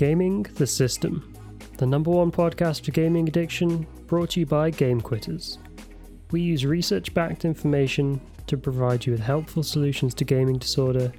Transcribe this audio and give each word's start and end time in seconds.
Gaming 0.00 0.44
the 0.54 0.66
System, 0.66 1.30
the 1.76 1.84
number 1.84 2.10
one 2.10 2.32
podcast 2.32 2.86
for 2.86 2.90
gaming 2.90 3.28
addiction, 3.28 3.86
brought 4.06 4.30
to 4.30 4.40
you 4.40 4.46
by 4.46 4.70
Game 4.70 4.98
Quitters. 4.98 5.58
We 6.30 6.40
use 6.40 6.64
research 6.64 7.12
backed 7.12 7.44
information 7.44 8.18
to 8.46 8.56
provide 8.56 9.04
you 9.04 9.12
with 9.12 9.20
helpful 9.20 9.62
solutions 9.62 10.14
to 10.14 10.24
gaming 10.24 10.56
disorder, 10.56 11.12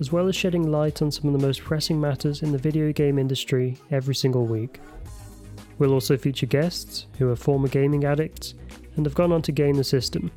as 0.00 0.12
well 0.12 0.28
as 0.28 0.34
shedding 0.34 0.70
light 0.70 1.02
on 1.02 1.10
some 1.10 1.26
of 1.26 1.38
the 1.38 1.46
most 1.46 1.60
pressing 1.60 2.00
matters 2.00 2.40
in 2.40 2.52
the 2.52 2.56
video 2.56 2.90
game 2.90 3.18
industry 3.18 3.76
every 3.90 4.14
single 4.14 4.46
week. 4.46 4.80
We'll 5.78 5.92
also 5.92 6.16
feature 6.16 6.46
guests 6.46 7.08
who 7.18 7.28
are 7.28 7.36
former 7.36 7.68
gaming 7.68 8.04
addicts 8.04 8.54
and 8.96 9.04
have 9.04 9.14
gone 9.14 9.32
on 9.32 9.42
to 9.42 9.52
game 9.52 9.74
the 9.74 9.84
system, 9.84 10.30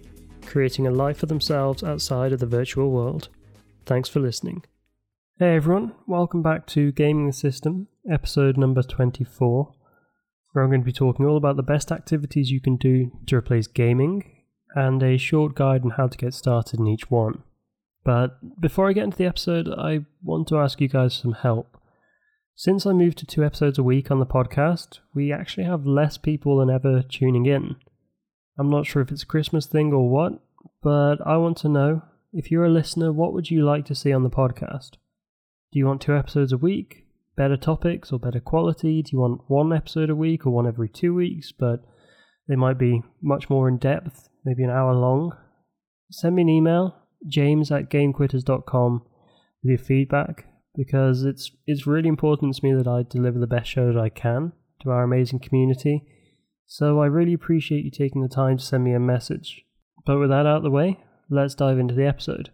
creating 0.46 0.86
a 0.86 0.92
life 0.92 1.20
for 1.20 1.28
themselves 1.28 1.82
outside 1.82 2.34
of 2.34 2.42
the 2.42 2.46
virtual 2.46 2.92
world. 2.92 3.30
Thanks 3.86 4.10
for 4.10 4.20
listening. 4.20 4.66
Hey 5.38 5.58
everyone, 5.58 5.92
welcome 6.08 6.42
back 6.42 6.66
to 6.68 6.94
Gaming 6.94 7.28
the 7.28 7.34
System, 7.34 7.90
episode 8.10 8.56
number 8.56 8.82
24, 8.82 9.74
where 10.54 10.64
I'm 10.64 10.70
going 10.70 10.80
to 10.80 10.86
be 10.86 10.94
talking 10.94 11.26
all 11.26 11.36
about 11.36 11.58
the 11.58 11.62
best 11.62 11.92
activities 11.92 12.52
you 12.52 12.62
can 12.62 12.78
do 12.78 13.12
to 13.28 13.36
replace 13.36 13.68
gaming 13.68 14.32
and 14.76 15.04
a 15.04 15.18
short 15.18 15.54
guide 15.54 15.84
on 15.84 15.90
how 15.90 16.08
to 16.08 16.18
get 16.18 16.34
started 16.34 16.80
in 16.80 16.88
each 16.88 17.12
one. 17.12 17.44
But 18.06 18.62
before 18.62 18.88
I 18.88 18.94
get 18.94 19.04
into 19.04 19.18
the 19.18 19.26
episode, 19.26 19.68
I 19.68 20.06
want 20.24 20.48
to 20.48 20.58
ask 20.58 20.80
you 20.80 20.88
guys 20.88 21.16
some 21.16 21.34
help. 21.34 21.82
Since 22.56 22.86
I 22.86 22.94
moved 22.94 23.18
to 23.18 23.26
two 23.26 23.44
episodes 23.44 23.78
a 23.78 23.84
week 23.84 24.10
on 24.10 24.22
the 24.22 24.26
podcast, 24.26 25.00
we 25.14 25.34
actually 25.34 25.66
have 25.66 25.86
less 25.86 26.18
people 26.18 26.60
than 26.60 26.70
ever 26.70 27.02
tuning 27.02 27.46
in. 27.46 27.76
I'm 28.58 28.70
not 28.70 28.86
sure 28.86 29.02
if 29.02 29.12
it's 29.12 29.24
a 29.24 29.28
Christmas 29.28 29.66
thing 29.66 29.92
or 29.92 30.10
what, 30.10 30.40
but 30.82 31.18
I 31.26 31.36
want 31.36 31.58
to 31.58 31.68
know 31.68 32.04
if 32.32 32.52
you're 32.52 32.64
a 32.64 32.70
listener, 32.70 33.12
what 33.12 33.34
would 33.34 33.52
you 33.52 33.66
like 33.66 33.84
to 33.88 33.96
see 33.96 34.14
on 34.14 34.24
the 34.24 34.30
podcast? 34.30 34.92
Do 35.72 35.80
you 35.80 35.86
want 35.86 36.02
two 36.02 36.16
episodes 36.16 36.52
a 36.52 36.58
week? 36.58 37.06
Better 37.36 37.58
topics 37.58 38.12
or 38.12 38.20
better 38.20 38.40
quality? 38.40 39.02
Do 39.02 39.10
you 39.12 39.20
want 39.20 39.42
one 39.48 39.74
episode 39.74 40.10
a 40.10 40.16
week 40.16 40.46
or 40.46 40.52
one 40.52 40.68
every 40.68 40.88
two 40.88 41.14
weeks? 41.14 41.52
But 41.52 41.84
they 42.48 42.56
might 42.56 42.78
be 42.78 43.02
much 43.22 43.50
more 43.50 43.68
in 43.68 43.78
depth, 43.78 44.30
maybe 44.46 44.64
an 44.64 44.70
hour 44.70 44.94
long. 44.94 45.36
Send 46.12 46.36
me 46.36 46.44
an 46.44 46.50
email, 46.50 46.96
james 47.28 47.72
at 47.72 47.90
gamequitters.com, 47.90 49.02
with 49.64 49.70
your 49.70 49.78
feedback 49.78 50.46
because 50.76 51.24
it's 51.24 51.52
it's 51.66 51.88
really 51.88 52.10
important 52.10 52.56
to 52.56 52.64
me 52.64 52.74
that 52.74 52.88
I 52.88 53.04
deliver 53.04 53.40
the 53.40 53.48
best 53.48 53.70
show 53.70 53.92
that 53.92 54.00
I 54.00 54.10
can 54.10 54.54
to 54.82 54.92
our 54.92 55.04
amazing 55.04 55.40
community. 55.40 56.04
So 56.66 57.00
I 57.00 57.06
really 57.06 57.34
appreciate 57.34 57.86
you 57.86 57.92
taking 57.92 58.22
the 58.22 58.28
time 58.28 58.58
to 58.58 58.64
send 58.64 58.84
me 58.84 58.94
a 58.94 59.00
message. 59.00 59.64
But 60.06 60.20
with 60.20 60.30
that 60.30 60.46
out 60.46 60.58
of 60.58 60.64
the 60.64 60.72
way, 60.72 61.00
let's 61.30 61.56
dive 61.56 61.80
into 61.80 61.96
the 61.96 62.06
episode. 62.06 62.52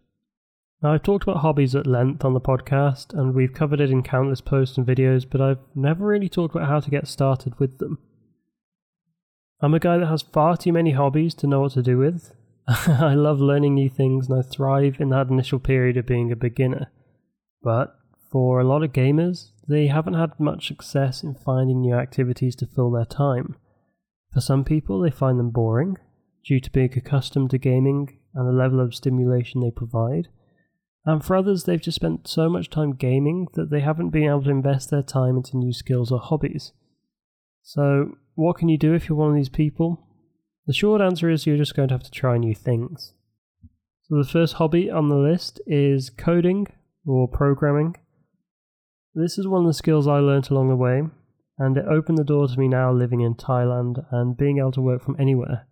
Now, 0.82 0.94
I've 0.94 1.04
talked 1.04 1.24
about 1.24 1.42
hobbies 1.42 1.76
at 1.76 1.86
length 1.86 2.26
on 2.26 2.34
the 2.34 2.42
podcast, 2.42 3.14
and 3.14 3.36
we've 3.36 3.54
covered 3.54 3.80
it 3.80 3.92
in 3.92 4.02
countless 4.02 4.42
posts 4.42 4.80
and 4.80 4.88
videos, 4.88 5.28
but 5.30 5.40
I've 5.40 5.60
never 5.76 6.08
really 6.08 6.28
talked 6.28 6.56
about 6.56 6.68
how 6.68 6.80
to 6.80 6.90
get 6.90 7.08
started 7.08 7.60
with 7.60 7.78
them. 7.78 8.00
I'm 9.62 9.76
a 9.76 9.80
guy 9.80 10.00
that 10.00 10.08
has 10.08 10.24
far 10.24 10.58
too 10.58 10.74
many 10.74 10.92
hobbies 10.92 11.36
to 11.36 11.48
know 11.48 11.62
what 11.62 11.74
to 11.74 11.84
do 11.84 12.00
with. 12.00 12.34
I 12.68 13.14
love 13.14 13.40
learning 13.40 13.76
new 13.76 13.90
things, 13.90 14.28
and 14.28 14.40
I 14.40 14.42
thrive 14.42 15.00
in 15.00 15.10
that 15.10 15.28
initial 15.28 15.60
period 15.60 15.98
of 15.98 16.08
being 16.08 16.32
a 16.32 16.36
beginner. 16.36 16.92
But 17.62 17.96
for 18.32 18.60
a 18.60 18.68
lot 18.68 18.82
of 18.82 18.92
gamers, 18.92 19.52
they 19.68 19.86
haven't 19.86 20.16
had 20.16 20.40
much 20.40 20.68
success 20.68 21.22
in 21.22 21.36
finding 21.36 21.82
new 21.82 21.94
activities 21.94 22.56
to 22.56 22.66
fill 22.66 22.90
their 22.90 23.06
time. 23.06 23.56
For 24.34 24.42
some 24.42 24.64
people, 24.64 25.00
they 25.00 25.12
find 25.12 25.38
them 25.38 25.52
boring, 25.52 25.98
due 26.44 26.60
to 26.60 26.72
being 26.72 26.92
accustomed 26.96 27.52
to 27.52 27.60
gaming 27.60 28.18
and 28.34 28.48
the 28.48 28.52
level 28.52 28.80
of 28.80 28.96
stimulation 28.96 29.62
they 29.62 29.70
provide 29.70 30.30
and 31.06 31.24
for 31.24 31.36
others, 31.36 31.64
they've 31.64 31.82
just 31.82 31.96
spent 31.96 32.28
so 32.28 32.48
much 32.50 32.70
time 32.70 32.94
gaming 32.94 33.48
that 33.54 33.72
they 33.72 33.80
haven't 33.80 34.12
been 34.12 34.26
able 34.26 34.44
to 34.44 34.52
invest 34.52 34.92
their 34.92 35.02
time 35.02 35.36
into 35.36 35.58
new 35.58 35.74
skills 35.74 36.12
or 36.12 36.20
hobbies. 36.20 36.74
So, 37.64 38.18
what 38.36 38.58
can 38.58 38.70
you 38.70 38.78
do 38.78 38.94
if 38.94 39.10
you're 39.10 39.18
one 39.18 39.30
of 39.30 39.36
these 39.36 39.50
people? 39.50 40.08
The 40.68 40.74
short 40.74 41.02
answer 41.02 41.30
is 41.30 41.46
you're 41.46 41.58
just 41.58 41.76
going 41.76 41.88
to 41.88 41.96
have 41.96 42.04
to 42.04 42.12
try 42.12 42.38
new 42.38 42.54
things. 42.54 43.14
So, 44.04 44.18
the 44.18 44.30
first 44.30 44.54
hobby 44.56 44.92
on 44.92 45.10
the 45.10 45.16
list 45.16 45.60
is 45.66 46.12
coding 46.12 46.68
or 47.06 47.28
programming. 47.28 47.96
This 49.16 49.40
is 49.40 49.48
one 49.48 49.62
of 49.62 49.68
the 49.68 49.74
skills 49.74 50.08
I 50.08 50.20
learnt 50.20 50.50
along 50.50 50.70
the 50.70 50.76
way, 50.76 51.02
and 51.58 51.78
it 51.78 51.86
opened 51.86 52.20
the 52.20 52.24
door 52.24 52.48
to 52.48 52.60
me 52.60 52.68
now 52.68 52.92
living 52.92 53.22
in 53.22 53.34
Thailand 53.34 54.06
and 54.12 54.38
being 54.38 54.60
able 54.60 54.72
to 54.74 54.82
work 54.82 55.04
from 55.04 55.16
anywhere. 55.20 55.68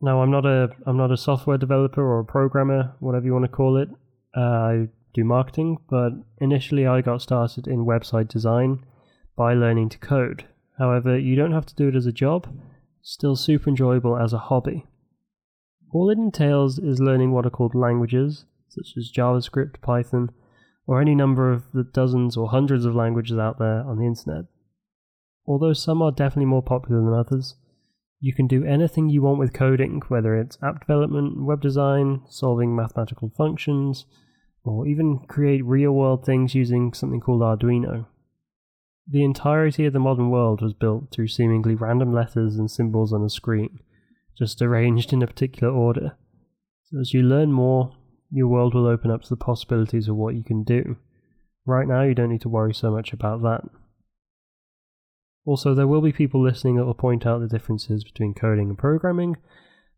Now, 0.00 0.20
I'm 0.22 0.30
not 0.30 0.44
a 0.44 0.70
I'm 0.86 0.96
not 0.96 1.10
a 1.10 1.16
software 1.16 1.58
developer 1.58 2.02
or 2.02 2.20
a 2.20 2.24
programmer, 2.24 2.94
whatever 3.00 3.24
you 3.24 3.32
want 3.32 3.44
to 3.44 3.50
call 3.50 3.76
it. 3.76 3.88
Uh, 4.36 4.40
I 4.40 4.88
do 5.14 5.24
marketing, 5.24 5.78
but 5.88 6.10
initially 6.38 6.86
I 6.86 7.00
got 7.00 7.22
started 7.22 7.66
in 7.66 7.86
website 7.86 8.28
design 8.28 8.84
by 9.36 9.54
learning 9.54 9.88
to 9.90 9.98
code. 9.98 10.44
However, 10.78 11.18
you 11.18 11.36
don't 11.36 11.52
have 11.52 11.66
to 11.66 11.74
do 11.74 11.88
it 11.88 11.96
as 11.96 12.06
a 12.06 12.12
job. 12.12 12.46
Still 13.00 13.36
super 13.36 13.70
enjoyable 13.70 14.16
as 14.16 14.32
a 14.32 14.38
hobby. 14.38 14.84
All 15.92 16.10
it 16.10 16.18
entails 16.18 16.78
is 16.78 17.00
learning 17.00 17.32
what 17.32 17.46
are 17.46 17.50
called 17.50 17.74
languages, 17.74 18.44
such 18.68 18.94
as 18.98 19.10
JavaScript, 19.10 19.80
Python, 19.80 20.30
or 20.86 21.00
any 21.00 21.14
number 21.14 21.50
of 21.52 21.72
the 21.72 21.84
dozens 21.84 22.36
or 22.36 22.48
hundreds 22.48 22.84
of 22.84 22.94
languages 22.94 23.38
out 23.38 23.58
there 23.58 23.82
on 23.86 23.96
the 23.98 24.06
internet. 24.06 24.44
Although 25.46 25.72
some 25.72 26.02
are 26.02 26.10
definitely 26.10 26.46
more 26.46 26.62
popular 26.62 27.00
than 27.00 27.14
others, 27.14 27.54
you 28.26 28.34
can 28.34 28.48
do 28.48 28.64
anything 28.64 29.08
you 29.08 29.22
want 29.22 29.38
with 29.38 29.52
coding, 29.52 30.02
whether 30.08 30.34
it's 30.34 30.58
app 30.60 30.80
development, 30.80 31.44
web 31.44 31.62
design, 31.62 32.22
solving 32.28 32.74
mathematical 32.74 33.30
functions, 33.36 34.04
or 34.64 34.84
even 34.88 35.20
create 35.28 35.64
real 35.64 35.92
world 35.92 36.26
things 36.26 36.52
using 36.52 36.92
something 36.92 37.20
called 37.20 37.40
Arduino. 37.40 38.06
The 39.06 39.22
entirety 39.22 39.86
of 39.86 39.92
the 39.92 40.00
modern 40.00 40.28
world 40.30 40.60
was 40.60 40.72
built 40.72 41.12
through 41.12 41.28
seemingly 41.28 41.76
random 41.76 42.12
letters 42.12 42.56
and 42.56 42.68
symbols 42.68 43.12
on 43.12 43.22
a 43.22 43.30
screen, 43.30 43.78
just 44.36 44.60
arranged 44.60 45.12
in 45.12 45.22
a 45.22 45.28
particular 45.28 45.72
order. 45.72 46.16
So 46.82 46.98
as 46.98 47.14
you 47.14 47.22
learn 47.22 47.52
more, 47.52 47.92
your 48.32 48.48
world 48.48 48.74
will 48.74 48.88
open 48.88 49.12
up 49.12 49.22
to 49.22 49.28
the 49.28 49.36
possibilities 49.36 50.08
of 50.08 50.16
what 50.16 50.34
you 50.34 50.42
can 50.42 50.64
do. 50.64 50.96
Right 51.64 51.86
now, 51.86 52.02
you 52.02 52.16
don't 52.16 52.30
need 52.30 52.40
to 52.40 52.48
worry 52.48 52.74
so 52.74 52.90
much 52.90 53.12
about 53.12 53.42
that. 53.42 53.60
Also, 55.46 55.74
there 55.74 55.86
will 55.86 56.02
be 56.02 56.12
people 56.12 56.42
listening 56.42 56.74
that 56.76 56.84
will 56.84 56.92
point 56.92 57.24
out 57.24 57.40
the 57.40 57.46
differences 57.46 58.02
between 58.02 58.34
coding 58.34 58.68
and 58.68 58.76
programming, 58.76 59.36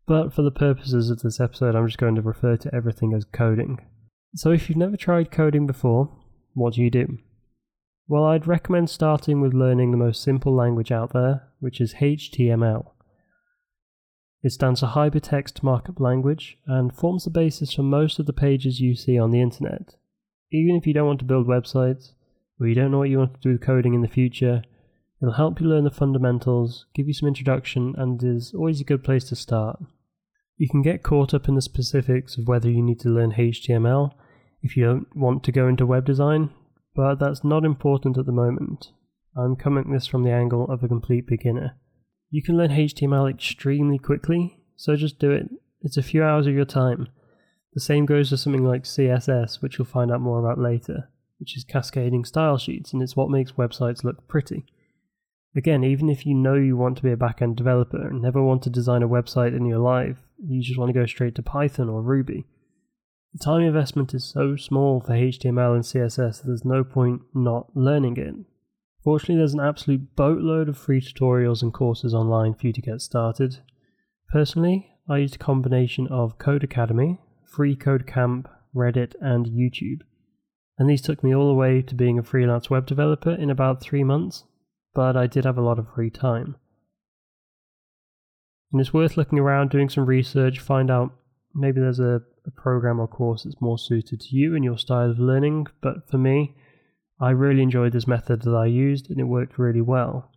but 0.05 0.31
for 0.31 0.43
the 0.43 0.51
purposes 0.51 1.09
of 1.09 1.21
this 1.21 1.39
episode, 1.39 1.75
I'm 1.75 1.87
just 1.87 1.97
going 1.97 2.15
to 2.15 2.21
refer 2.21 2.55
to 2.57 2.73
everything 2.73 3.13
as 3.13 3.25
coding. 3.25 3.79
So, 4.35 4.51
if 4.51 4.69
you've 4.69 4.77
never 4.77 4.95
tried 4.95 5.31
coding 5.31 5.65
before, 5.65 6.15
what 6.53 6.75
do 6.75 6.81
you 6.81 6.91
do? 6.91 7.17
Well, 8.07 8.25
I'd 8.25 8.47
recommend 8.47 8.91
starting 8.91 9.41
with 9.41 9.53
learning 9.53 9.89
the 9.89 9.97
most 9.97 10.21
simple 10.21 10.55
language 10.55 10.91
out 10.91 11.13
there, 11.13 11.47
which 11.59 11.81
is 11.81 11.95
HTML. 11.95 12.91
It 14.43 14.51
stands 14.51 14.79
for 14.79 14.87
Hypertext 14.87 15.63
Markup 15.63 15.99
Language 15.99 16.59
and 16.67 16.95
forms 16.95 17.23
the 17.23 17.31
basis 17.31 17.73
for 17.73 17.83
most 17.83 18.19
of 18.19 18.27
the 18.27 18.33
pages 18.33 18.79
you 18.79 18.95
see 18.95 19.17
on 19.17 19.31
the 19.31 19.41
internet. 19.41 19.95
Even 20.51 20.75
if 20.75 20.85
you 20.85 20.93
don't 20.93 21.07
want 21.07 21.19
to 21.19 21.25
build 21.25 21.47
websites, 21.47 22.13
or 22.59 22.67
you 22.67 22.75
don't 22.75 22.91
know 22.91 22.99
what 22.99 23.09
you 23.09 23.17
want 23.17 23.33
to 23.33 23.41
do 23.41 23.51
with 23.51 23.61
coding 23.61 23.93
in 23.93 24.01
the 24.01 24.07
future, 24.07 24.61
It'll 25.21 25.33
help 25.33 25.59
you 25.59 25.67
learn 25.67 25.83
the 25.83 25.91
fundamentals, 25.91 26.85
give 26.93 27.07
you 27.07 27.13
some 27.13 27.27
introduction, 27.27 27.93
and 27.97 28.23
is 28.23 28.53
always 28.53 28.79
a 28.79 28.85
good 28.85 29.03
place 29.03 29.25
to 29.25 29.35
start. 29.35 29.79
You 30.57 30.69
can 30.69 30.81
get 30.81 31.03
caught 31.03 31.33
up 31.33 31.47
in 31.47 31.55
the 31.55 31.61
specifics 31.61 32.37
of 32.37 32.47
whether 32.47 32.69
you 32.69 32.81
need 32.81 32.99
to 33.01 33.09
learn 33.09 33.33
HTML 33.33 34.11
if 34.61 34.75
you 34.75 34.83
don't 34.85 35.07
want 35.15 35.43
to 35.43 35.51
go 35.51 35.67
into 35.67 35.85
web 35.85 36.05
design, 36.05 36.51
but 36.95 37.15
that's 37.15 37.43
not 37.43 37.65
important 37.65 38.17
at 38.17 38.25
the 38.25 38.31
moment. 38.31 38.91
I'm 39.37 39.55
coming 39.55 39.91
this 39.91 40.07
from 40.07 40.23
the 40.23 40.31
angle 40.31 40.69
of 40.69 40.83
a 40.83 40.87
complete 40.87 41.27
beginner. 41.27 41.77
You 42.29 42.43
can 42.43 42.57
learn 42.57 42.71
HTML 42.71 43.29
extremely 43.29 43.97
quickly, 43.97 44.57
so 44.75 44.95
just 44.95 45.19
do 45.19 45.31
it. 45.31 45.49
It's 45.81 45.97
a 45.97 46.03
few 46.03 46.23
hours 46.23 46.45
of 46.47 46.53
your 46.53 46.65
time. 46.65 47.07
The 47.73 47.81
same 47.81 48.05
goes 48.05 48.29
for 48.29 48.37
something 48.37 48.65
like 48.65 48.83
CSS, 48.83 49.61
which 49.61 49.77
you'll 49.77 49.85
find 49.85 50.11
out 50.11 50.21
more 50.21 50.39
about 50.39 50.59
later, 50.59 51.09
which 51.39 51.55
is 51.55 51.63
cascading 51.63 52.25
style 52.25 52.57
sheets, 52.57 52.91
and 52.91 53.01
it's 53.01 53.15
what 53.15 53.29
makes 53.29 53.53
websites 53.53 54.03
look 54.03 54.27
pretty. 54.27 54.65
Again, 55.55 55.83
even 55.83 56.09
if 56.09 56.25
you 56.25 56.35
know 56.35 56.53
you 56.53 56.77
want 56.77 56.97
to 56.97 57.03
be 57.03 57.11
a 57.11 57.17
backend 57.17 57.55
developer 57.55 58.07
and 58.07 58.21
never 58.21 58.41
want 58.43 58.61
to 58.63 58.69
design 58.69 59.01
a 59.01 59.09
website 59.09 59.55
in 59.55 59.65
your 59.65 59.79
life, 59.79 60.17
you 60.37 60.61
just 60.61 60.77
want 60.77 60.89
to 60.89 60.99
go 60.99 61.05
straight 61.05 61.35
to 61.35 61.41
Python 61.41 61.89
or 61.89 62.03
Ruby. 62.03 62.45
The 63.33 63.43
time 63.43 63.61
investment 63.61 64.13
is 64.13 64.23
so 64.25 64.55
small 64.55 65.01
for 65.01 65.13
HTML 65.13 65.73
and 65.73 65.83
CSS 65.83 66.37
that 66.37 66.43
there's 66.45 66.65
no 66.65 66.83
point 66.83 67.21
not 67.33 67.75
learning 67.75 68.17
it. 68.17 68.35
Fortunately, 69.03 69.37
there's 69.37 69.53
an 69.53 69.59
absolute 69.59 70.15
boatload 70.15 70.69
of 70.69 70.77
free 70.77 71.01
tutorials 71.01 71.63
and 71.63 71.73
courses 71.73 72.13
online 72.13 72.53
for 72.53 72.67
you 72.67 72.73
to 72.73 72.81
get 72.81 73.01
started. 73.01 73.57
Personally, 74.31 74.91
I 75.07 75.17
used 75.17 75.35
a 75.35 75.39
combination 75.39 76.07
of 76.07 76.37
Codecademy, 76.37 77.17
Free 77.43 77.75
Code 77.75 78.05
Camp, 78.05 78.47
Reddit, 78.75 79.15
and 79.19 79.47
YouTube. 79.47 80.01
And 80.77 80.89
these 80.89 81.01
took 81.01 81.23
me 81.23 81.33
all 81.33 81.47
the 81.47 81.55
way 81.55 81.81
to 81.81 81.95
being 81.95 82.19
a 82.19 82.23
freelance 82.23 82.69
web 82.69 82.85
developer 82.85 83.31
in 83.31 83.49
about 83.49 83.81
three 83.81 84.03
months 84.03 84.43
but 84.99 85.15
I 85.15 85.27
did 85.27 85.45
have 85.45 85.57
a 85.57 85.61
lot 85.61 85.79
of 85.79 85.87
free 85.95 86.09
time. 86.09 86.57
And 88.69 88.81
it's 88.81 88.93
worth 88.93 89.15
looking 89.15 89.39
around, 89.39 89.69
doing 89.69 89.87
some 89.87 90.05
research, 90.05 90.59
find 90.59 90.91
out 90.91 91.13
maybe 91.55 91.79
there's 91.79 92.01
a, 92.01 92.21
a 92.45 92.51
program 92.51 92.99
or 92.99 93.07
course 93.07 93.43
that's 93.43 93.61
more 93.61 93.77
suited 93.77 94.19
to 94.19 94.35
you 94.35 94.57
and 94.57 94.65
your 94.65 94.77
style 94.77 95.09
of 95.09 95.17
learning. 95.17 95.67
But 95.79 96.09
for 96.11 96.17
me, 96.17 96.53
I 97.17 97.29
really 97.29 97.61
enjoyed 97.61 97.93
this 97.93 98.07
method 98.07 98.41
that 98.41 98.53
I 98.53 98.65
used 98.65 99.09
and 99.09 99.21
it 99.21 99.23
worked 99.23 99.57
really 99.57 99.79
well. 99.79 100.33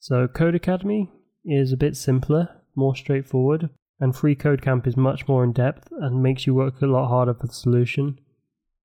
So, 0.00 0.26
Codecademy 0.26 1.10
is 1.44 1.70
a 1.70 1.76
bit 1.76 1.96
simpler, 1.96 2.48
more 2.74 2.96
straightforward, 2.96 3.70
and 4.00 4.16
Free 4.16 4.34
Code 4.34 4.60
Camp 4.60 4.88
is 4.88 4.96
much 4.96 5.28
more 5.28 5.44
in 5.44 5.52
depth 5.52 5.86
and 5.92 6.20
makes 6.20 6.48
you 6.48 6.54
work 6.54 6.82
a 6.82 6.86
lot 6.86 7.06
harder 7.06 7.34
for 7.34 7.46
the 7.46 7.54
solution. 7.54 8.18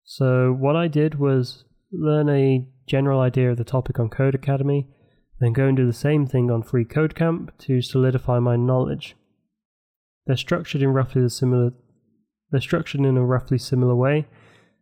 So, 0.04 0.54
what 0.54 0.75
I 0.75 0.88
did 0.88 1.16
was 1.16 1.63
learn 1.92 2.30
a 2.30 2.68
general 2.85 3.19
idea 3.19 3.51
of 3.51 3.57
the 3.57 3.63
topic 3.63 4.00
on 4.00 4.09
Codecademy, 4.09 4.88
then 5.39 5.53
go 5.53 5.68
and 5.68 5.77
do 5.77 5.85
the 5.85 5.94
same 5.94 6.25
thing 6.25 6.51
on 6.51 6.63
Free 6.63 6.85
Code 6.85 7.15
Camp 7.15 7.57
to 7.59 7.81
solidify 7.81 8.39
my 8.39 8.56
knowledge. 8.56 9.15
They're 10.25 10.38
structured 10.38 10.81
in 10.81 10.94
roughly 10.94 11.27
similar 11.30 11.74
they're 12.53 12.62
structured 12.62 13.01
in 13.01 13.18
a 13.18 13.25
roughly 13.25 13.57
similar 13.57 13.95
way. 13.95 14.27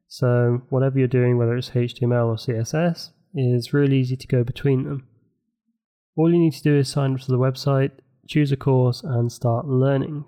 So 0.10 0.62
whatever 0.68 1.00
you're 1.00 1.08
doing, 1.08 1.38
whether 1.38 1.56
it's 1.56 1.70
HTML 1.70 2.28
or 2.28 2.36
CSS, 2.36 3.12
is 3.34 3.74
really 3.74 3.98
easy 3.98 4.18
to 4.18 4.28
go 4.28 4.44
between 4.44 4.84
them. 4.84 5.08
All 6.18 6.30
you 6.30 6.38
need 6.38 6.52
to 6.52 6.62
do 6.62 6.78
is 6.78 6.90
sign 6.90 7.14
up 7.14 7.22
to 7.22 7.32
the 7.32 7.40
website, 7.40 7.92
choose 8.28 8.52
a 8.52 8.58
course, 8.58 9.04
and 9.06 9.32
start 9.32 9.68
learning. 9.68 10.28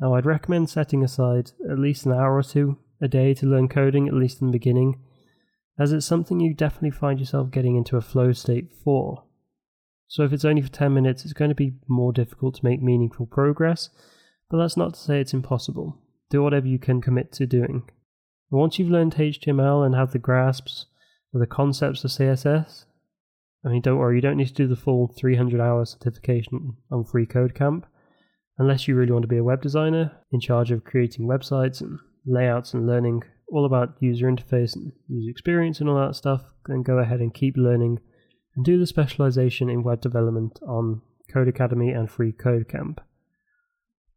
Now, 0.00 0.14
I'd 0.14 0.26
recommend 0.26 0.68
setting 0.68 1.04
aside 1.04 1.52
at 1.70 1.78
least 1.78 2.04
an 2.04 2.12
hour 2.12 2.36
or 2.36 2.42
two 2.42 2.78
a 3.00 3.06
day 3.06 3.32
to 3.34 3.46
learn 3.46 3.68
coding, 3.68 4.08
at 4.08 4.14
least 4.14 4.40
in 4.40 4.48
the 4.48 4.52
beginning, 4.52 4.98
as 5.78 5.92
it's 5.92 6.06
something 6.06 6.40
you 6.40 6.54
definitely 6.54 6.90
find 6.90 7.18
yourself 7.18 7.50
getting 7.50 7.76
into 7.76 7.96
a 7.96 8.00
flow 8.02 8.32
state 8.32 8.72
for. 8.72 9.24
So, 10.08 10.22
if 10.22 10.32
it's 10.32 10.44
only 10.44 10.62
for 10.62 10.70
10 10.70 10.94
minutes, 10.94 11.24
it's 11.24 11.34
going 11.34 11.48
to 11.50 11.54
be 11.54 11.74
more 11.88 12.12
difficult 12.12 12.54
to 12.56 12.64
make 12.64 12.82
meaningful 12.82 13.26
progress, 13.26 13.90
but 14.48 14.58
that's 14.58 14.76
not 14.76 14.94
to 14.94 15.00
say 15.00 15.20
it's 15.20 15.34
impossible. 15.34 15.98
Do 16.30 16.42
whatever 16.42 16.66
you 16.66 16.78
can 16.78 17.00
commit 17.00 17.32
to 17.32 17.46
doing. 17.46 17.88
Once 18.50 18.78
you've 18.78 18.90
learned 18.90 19.14
HTML 19.14 19.84
and 19.84 19.94
have 19.94 20.12
the 20.12 20.18
grasps 20.18 20.86
of 21.34 21.40
the 21.40 21.46
concepts 21.46 22.04
of 22.04 22.10
CSS, 22.12 22.84
I 23.64 23.68
mean, 23.68 23.82
don't 23.82 23.98
worry, 23.98 24.16
you 24.16 24.22
don't 24.22 24.36
need 24.36 24.46
to 24.48 24.54
do 24.54 24.68
the 24.68 24.76
full 24.76 25.08
300 25.08 25.60
hour 25.60 25.84
certification 25.84 26.76
on 26.90 27.04
Free 27.04 27.26
Code 27.26 27.54
Camp 27.54 27.86
unless 28.58 28.86
you 28.86 28.94
really 28.94 29.12
want 29.12 29.24
to 29.24 29.28
be 29.28 29.36
a 29.36 29.44
web 29.44 29.60
designer 29.60 30.12
in 30.30 30.40
charge 30.40 30.70
of 30.70 30.84
creating 30.84 31.26
websites 31.26 31.80
and 31.80 31.98
layouts 32.24 32.72
and 32.72 32.86
learning 32.86 33.22
all 33.48 33.64
about 33.64 33.96
user 34.00 34.26
interface 34.26 34.74
and 34.74 34.92
user 35.08 35.30
experience 35.30 35.80
and 35.80 35.88
all 35.88 36.06
that 36.06 36.16
stuff. 36.16 36.42
Then 36.66 36.82
go 36.82 36.98
ahead 36.98 37.20
and 37.20 37.32
keep 37.32 37.56
learning 37.56 38.00
and 38.54 38.64
do 38.64 38.78
the 38.78 38.86
specialization 38.86 39.68
in 39.68 39.82
web 39.82 40.00
development 40.00 40.58
on 40.66 41.02
Codecademy 41.32 41.96
and 41.96 42.10
Free 42.10 42.32
Code 42.32 42.68
Camp. 42.68 43.00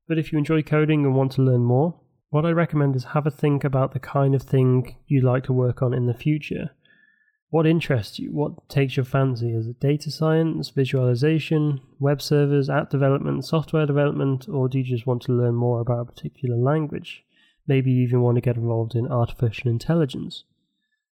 But 0.07 0.17
if 0.17 0.31
you 0.31 0.37
enjoy 0.37 0.63
coding 0.63 1.05
and 1.05 1.15
want 1.15 1.33
to 1.33 1.43
learn 1.43 1.63
more, 1.63 1.99
what 2.29 2.45
I 2.45 2.51
recommend 2.51 2.95
is 2.95 3.05
have 3.05 3.27
a 3.27 3.31
think 3.31 3.63
about 3.63 3.93
the 3.93 3.99
kind 3.99 4.33
of 4.33 4.43
thing 4.43 4.95
you'd 5.07 5.23
like 5.23 5.43
to 5.45 5.53
work 5.53 5.81
on 5.81 5.93
in 5.93 6.07
the 6.07 6.13
future. 6.13 6.71
What 7.51 7.65
interests 7.65 8.19
you? 8.19 8.31
What 8.31 8.69
takes 8.69 8.95
your 8.95 9.05
fancy? 9.05 9.55
Is 9.55 9.67
it 9.67 9.79
data 9.79 10.11
science, 10.11 10.69
visualization, 10.69 11.81
web 11.99 12.21
servers, 12.21 12.69
app 12.69 12.91
development, 12.91 13.45
software 13.45 13.87
development, 13.87 14.47
or 14.47 14.69
do 14.69 14.77
you 14.77 14.83
just 14.83 15.07
want 15.07 15.23
to 15.23 15.33
learn 15.33 15.55
more 15.55 15.81
about 15.81 16.01
a 16.01 16.11
particular 16.11 16.55
language? 16.55 17.23
Maybe 17.69 17.91
you 17.91 18.01
even 18.01 18.21
want 18.21 18.33
to 18.33 18.41
get 18.41 18.55
involved 18.55 18.95
in 18.95 19.11
artificial 19.11 19.69
intelligence. 19.69 20.43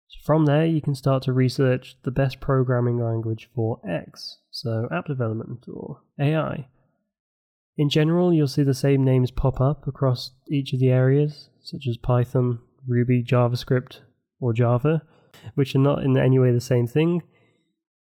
So 0.09 0.19
from 0.23 0.45
there, 0.45 0.67
you 0.67 0.83
can 0.83 0.95
start 0.95 1.23
to 1.23 1.33
research 1.33 1.97
the 2.03 2.11
best 2.11 2.41
programming 2.41 2.99
language 2.99 3.49
for 3.55 3.81
X, 3.89 4.37
so 4.51 4.87
app 4.93 5.07
development 5.07 5.65
or 5.67 6.03
AI. 6.21 6.67
In 7.79 7.89
general, 7.89 8.35
you'll 8.35 8.49
see 8.49 8.65
the 8.65 8.75
same 8.75 9.03
names 9.03 9.31
pop 9.31 9.63
up 9.63 9.89
across 9.89 10.33
each 10.47 10.75
of 10.75 10.81
the 10.81 10.91
areas, 10.91 11.49
such 11.63 11.87
as 11.89 11.97
Python, 11.97 12.59
Ruby, 12.87 13.25
JavaScript, 13.25 14.01
or 14.39 14.53
Java, 14.53 15.05
which 15.55 15.75
are 15.75 15.79
not 15.79 16.03
in 16.05 16.19
any 16.19 16.39
way 16.39 16.53
the 16.53 16.61
same 16.61 16.87
thing. 16.87 17.23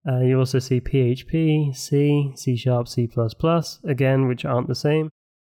Uh, 0.05 0.19
you 0.19 0.37
also 0.37 0.59
see 0.59 0.81
PHP, 0.81 1.73
C, 1.73 2.33
C 2.35 2.57
Sharp, 2.57 2.89
C, 2.89 3.09
again, 3.85 4.27
which 4.27 4.43
aren't 4.43 4.67
the 4.67 4.75
same, 4.75 5.09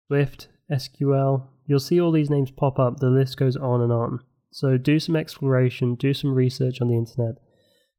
Swift, 0.07 0.49
SQL. 0.69 1.47
You'll 1.65 1.79
see 1.79 1.99
all 1.99 2.11
these 2.11 2.29
names 2.29 2.51
pop 2.51 2.79
up, 2.79 2.97
the 2.97 3.09
list 3.09 3.37
goes 3.37 3.55
on 3.55 3.81
and 3.81 3.91
on. 3.91 4.19
So 4.51 4.77
do 4.77 4.99
some 4.99 5.15
exploration, 5.15 5.95
do 5.95 6.13
some 6.13 6.33
research 6.33 6.81
on 6.81 6.89
the 6.89 6.97
internet. 6.97 7.35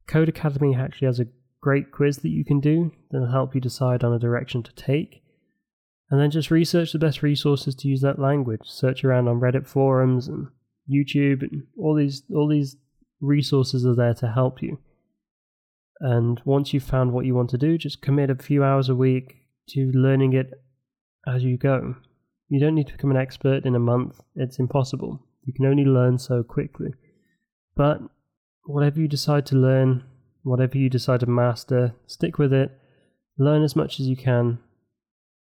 Codecademy 0.07 0.77
actually 0.77 1.07
has 1.07 1.19
a 1.19 1.27
great 1.61 1.91
quiz 1.91 2.17
that 2.17 2.29
you 2.29 2.45
can 2.45 2.59
do 2.59 2.91
that'll 3.11 3.31
help 3.31 3.55
you 3.55 3.61
decide 3.61 4.03
on 4.03 4.13
a 4.13 4.19
direction 4.19 4.61
to 4.63 4.73
take. 4.75 5.23
And 6.11 6.21
then 6.21 6.29
just 6.29 6.51
research 6.51 6.93
the 6.93 6.99
best 6.99 7.23
resources 7.23 7.73
to 7.75 7.87
use 7.87 8.01
that 8.01 8.19
language. 8.19 8.61
Search 8.65 9.03
around 9.03 9.27
on 9.27 9.39
Reddit 9.39 9.67
forums 9.67 10.27
and 10.27 10.47
YouTube 10.89 11.41
and 11.41 11.63
all 11.77 11.95
these 11.95 12.21
all 12.33 12.47
these 12.47 12.77
resources 13.19 13.85
are 13.85 13.95
there 13.95 14.13
to 14.13 14.31
help 14.31 14.61
you. 14.61 14.77
And 15.99 16.39
once 16.45 16.73
you've 16.73 16.83
found 16.83 17.11
what 17.11 17.25
you 17.25 17.33
want 17.33 17.49
to 17.51 17.57
do, 17.57 17.77
just 17.77 18.01
commit 18.01 18.29
a 18.29 18.35
few 18.35 18.63
hours 18.63 18.89
a 18.89 18.95
week 18.95 19.35
to 19.69 19.91
learning 19.95 20.33
it 20.33 20.51
as 21.27 21.43
you 21.43 21.57
go. 21.57 21.95
You 22.47 22.59
don't 22.59 22.75
need 22.75 22.87
to 22.87 22.93
become 22.93 23.11
an 23.11 23.17
expert 23.17 23.65
in 23.65 23.75
a 23.75 23.79
month, 23.79 24.21
it's 24.35 24.59
impossible. 24.59 25.25
You 25.43 25.53
can 25.53 25.65
only 25.65 25.85
learn 25.85 26.17
so 26.17 26.43
quickly. 26.43 26.93
But 27.75 28.01
whatever 28.65 28.99
you 28.99 29.07
decide 29.07 29.45
to 29.47 29.55
learn, 29.55 30.03
whatever 30.43 30.77
you 30.77 30.89
decide 30.89 31.21
to 31.21 31.25
master, 31.27 31.95
stick 32.07 32.37
with 32.37 32.53
it, 32.53 32.71
learn 33.37 33.63
as 33.63 33.75
much 33.75 33.99
as 33.99 34.07
you 34.07 34.15
can, 34.15 34.59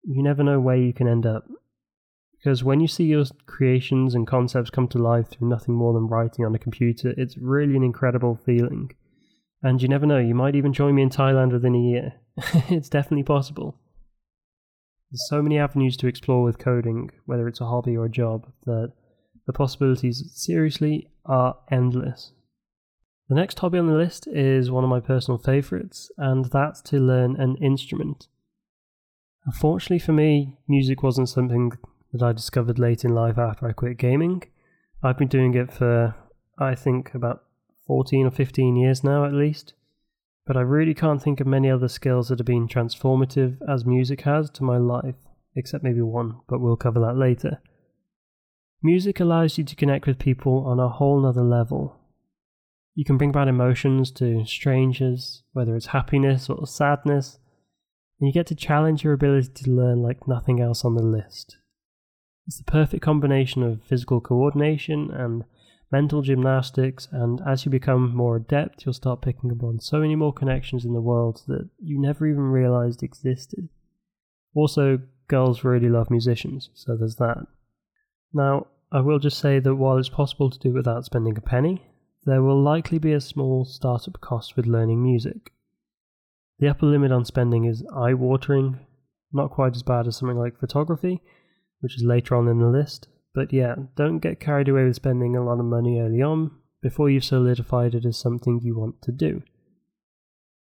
you 0.04 0.22
never 0.22 0.42
know 0.42 0.60
where 0.60 0.76
you 0.76 0.92
can 0.92 1.08
end 1.08 1.26
up. 1.26 1.44
Because 2.36 2.62
when 2.62 2.80
you 2.80 2.86
see 2.86 3.04
your 3.04 3.24
creations 3.46 4.14
and 4.14 4.26
concepts 4.26 4.70
come 4.70 4.86
to 4.88 4.98
life 4.98 5.28
through 5.28 5.48
nothing 5.48 5.74
more 5.74 5.92
than 5.92 6.06
writing 6.06 6.44
on 6.44 6.54
a 6.54 6.58
computer, 6.58 7.12
it's 7.16 7.36
really 7.36 7.76
an 7.76 7.82
incredible 7.82 8.36
feeling. 8.36 8.92
And 9.62 9.82
you 9.82 9.88
never 9.88 10.06
know, 10.06 10.18
you 10.18 10.34
might 10.34 10.54
even 10.54 10.72
join 10.72 10.94
me 10.94 11.02
in 11.02 11.10
Thailand 11.10 11.52
within 11.52 11.74
a 11.74 11.80
year. 11.80 12.14
it's 12.70 12.88
definitely 12.88 13.24
possible. 13.24 13.76
There's 15.10 15.26
so 15.28 15.42
many 15.42 15.58
avenues 15.58 15.96
to 15.98 16.06
explore 16.06 16.42
with 16.42 16.58
coding, 16.58 17.10
whether 17.24 17.48
it's 17.48 17.60
a 17.60 17.66
hobby 17.66 17.96
or 17.96 18.04
a 18.04 18.10
job, 18.10 18.46
that 18.66 18.92
the 19.46 19.52
possibilities 19.52 20.30
seriously 20.34 21.08
are 21.24 21.56
endless. 21.70 22.32
The 23.28 23.34
next 23.34 23.58
hobby 23.58 23.78
on 23.78 23.86
the 23.86 23.94
list 23.94 24.26
is 24.26 24.70
one 24.70 24.84
of 24.84 24.90
my 24.90 25.00
personal 25.00 25.38
favourites, 25.38 26.10
and 26.18 26.46
that's 26.46 26.80
to 26.82 26.98
learn 26.98 27.36
an 27.36 27.56
instrument. 27.56 28.28
Unfortunately 29.46 29.98
for 29.98 30.12
me, 30.12 30.58
music 30.66 31.02
wasn't 31.02 31.28
something 31.30 31.72
that 32.12 32.22
I 32.22 32.32
discovered 32.32 32.78
late 32.78 33.04
in 33.04 33.14
life 33.14 33.38
after 33.38 33.66
I 33.66 33.72
quit 33.72 33.96
gaming. 33.98 34.42
I've 35.02 35.18
been 35.18 35.28
doing 35.28 35.54
it 35.54 35.72
for, 35.72 36.14
I 36.58 36.74
think, 36.74 37.14
about 37.14 37.44
14 37.86 38.26
or 38.26 38.30
15 38.30 38.76
years 38.76 39.02
now 39.02 39.24
at 39.24 39.32
least. 39.32 39.72
But 40.48 40.56
I 40.56 40.62
really 40.62 40.94
can't 40.94 41.22
think 41.22 41.40
of 41.40 41.46
many 41.46 41.70
other 41.70 41.88
skills 41.88 42.28
that 42.28 42.38
have 42.38 42.46
been 42.46 42.68
transformative 42.68 43.58
as 43.68 43.84
music 43.84 44.22
has 44.22 44.48
to 44.52 44.64
my 44.64 44.78
life, 44.78 45.14
except 45.54 45.84
maybe 45.84 46.00
one, 46.00 46.40
but 46.48 46.58
we'll 46.58 46.74
cover 46.74 46.98
that 47.00 47.18
later. 47.18 47.60
Music 48.82 49.20
allows 49.20 49.58
you 49.58 49.64
to 49.64 49.76
connect 49.76 50.06
with 50.06 50.18
people 50.18 50.64
on 50.66 50.80
a 50.80 50.88
whole 50.88 51.20
nother 51.20 51.42
level. 51.42 52.00
You 52.94 53.04
can 53.04 53.18
bring 53.18 53.30
back 53.30 53.46
emotions 53.46 54.10
to 54.12 54.46
strangers, 54.46 55.42
whether 55.52 55.76
it's 55.76 55.88
happiness 55.88 56.48
or 56.48 56.66
sadness, 56.66 57.38
and 58.18 58.26
you 58.26 58.32
get 58.32 58.46
to 58.46 58.54
challenge 58.54 59.04
your 59.04 59.12
ability 59.12 59.50
to 59.64 59.70
learn 59.70 60.02
like 60.02 60.26
nothing 60.26 60.62
else 60.62 60.82
on 60.82 60.94
the 60.94 61.02
list. 61.02 61.58
It's 62.46 62.56
the 62.56 62.64
perfect 62.64 63.02
combination 63.02 63.62
of 63.62 63.82
physical 63.82 64.22
coordination 64.22 65.10
and 65.10 65.44
mental 65.90 66.22
gymnastics, 66.22 67.08
and 67.10 67.40
as 67.46 67.64
you 67.64 67.70
become 67.70 68.14
more 68.14 68.36
adept, 68.36 68.84
you'll 68.84 68.92
start 68.92 69.22
picking 69.22 69.50
up 69.50 69.62
on 69.62 69.80
so 69.80 70.00
many 70.00 70.16
more 70.16 70.32
connections 70.32 70.84
in 70.84 70.92
the 70.92 71.00
world 71.00 71.42
that 71.48 71.68
you 71.78 72.00
never 72.00 72.26
even 72.26 72.50
realized 72.50 73.02
existed. 73.02 73.68
Also, 74.54 75.00
girls 75.28 75.64
really 75.64 75.88
love 75.88 76.10
musicians, 76.10 76.70
so 76.74 76.96
there's 76.96 77.16
that. 77.16 77.46
Now, 78.32 78.66
I 78.90 79.00
will 79.00 79.18
just 79.18 79.38
say 79.38 79.58
that 79.58 79.74
while 79.74 79.98
it's 79.98 80.08
possible 80.08 80.50
to 80.50 80.58
do 80.58 80.72
without 80.72 81.04
spending 81.04 81.36
a 81.36 81.42
penny, 81.42 81.82
there 82.24 82.42
will 82.42 82.60
likely 82.60 82.98
be 82.98 83.12
a 83.12 83.20
small 83.20 83.64
startup 83.64 84.20
cost 84.20 84.56
with 84.56 84.66
learning 84.66 85.02
music. 85.02 85.52
The 86.58 86.68
upper 86.68 86.86
limit 86.86 87.12
on 87.12 87.24
spending 87.24 87.64
is 87.64 87.84
eye 87.94 88.14
watering, 88.14 88.80
not 89.32 89.50
quite 89.50 89.76
as 89.76 89.82
bad 89.82 90.06
as 90.06 90.16
something 90.16 90.36
like 90.36 90.58
photography, 90.58 91.22
which 91.80 91.96
is 91.96 92.02
later 92.02 92.34
on 92.34 92.48
in 92.48 92.58
the 92.58 92.68
list. 92.68 93.08
But 93.38 93.52
yeah, 93.52 93.76
don't 93.94 94.18
get 94.18 94.40
carried 94.40 94.68
away 94.68 94.82
with 94.82 94.96
spending 94.96 95.36
a 95.36 95.44
lot 95.44 95.60
of 95.60 95.64
money 95.64 96.00
early 96.00 96.20
on 96.20 96.50
before 96.82 97.08
you've 97.08 97.22
solidified 97.22 97.94
it 97.94 98.04
as 98.04 98.18
something 98.18 98.58
you 98.60 98.76
want 98.76 99.00
to 99.02 99.12
do. 99.12 99.44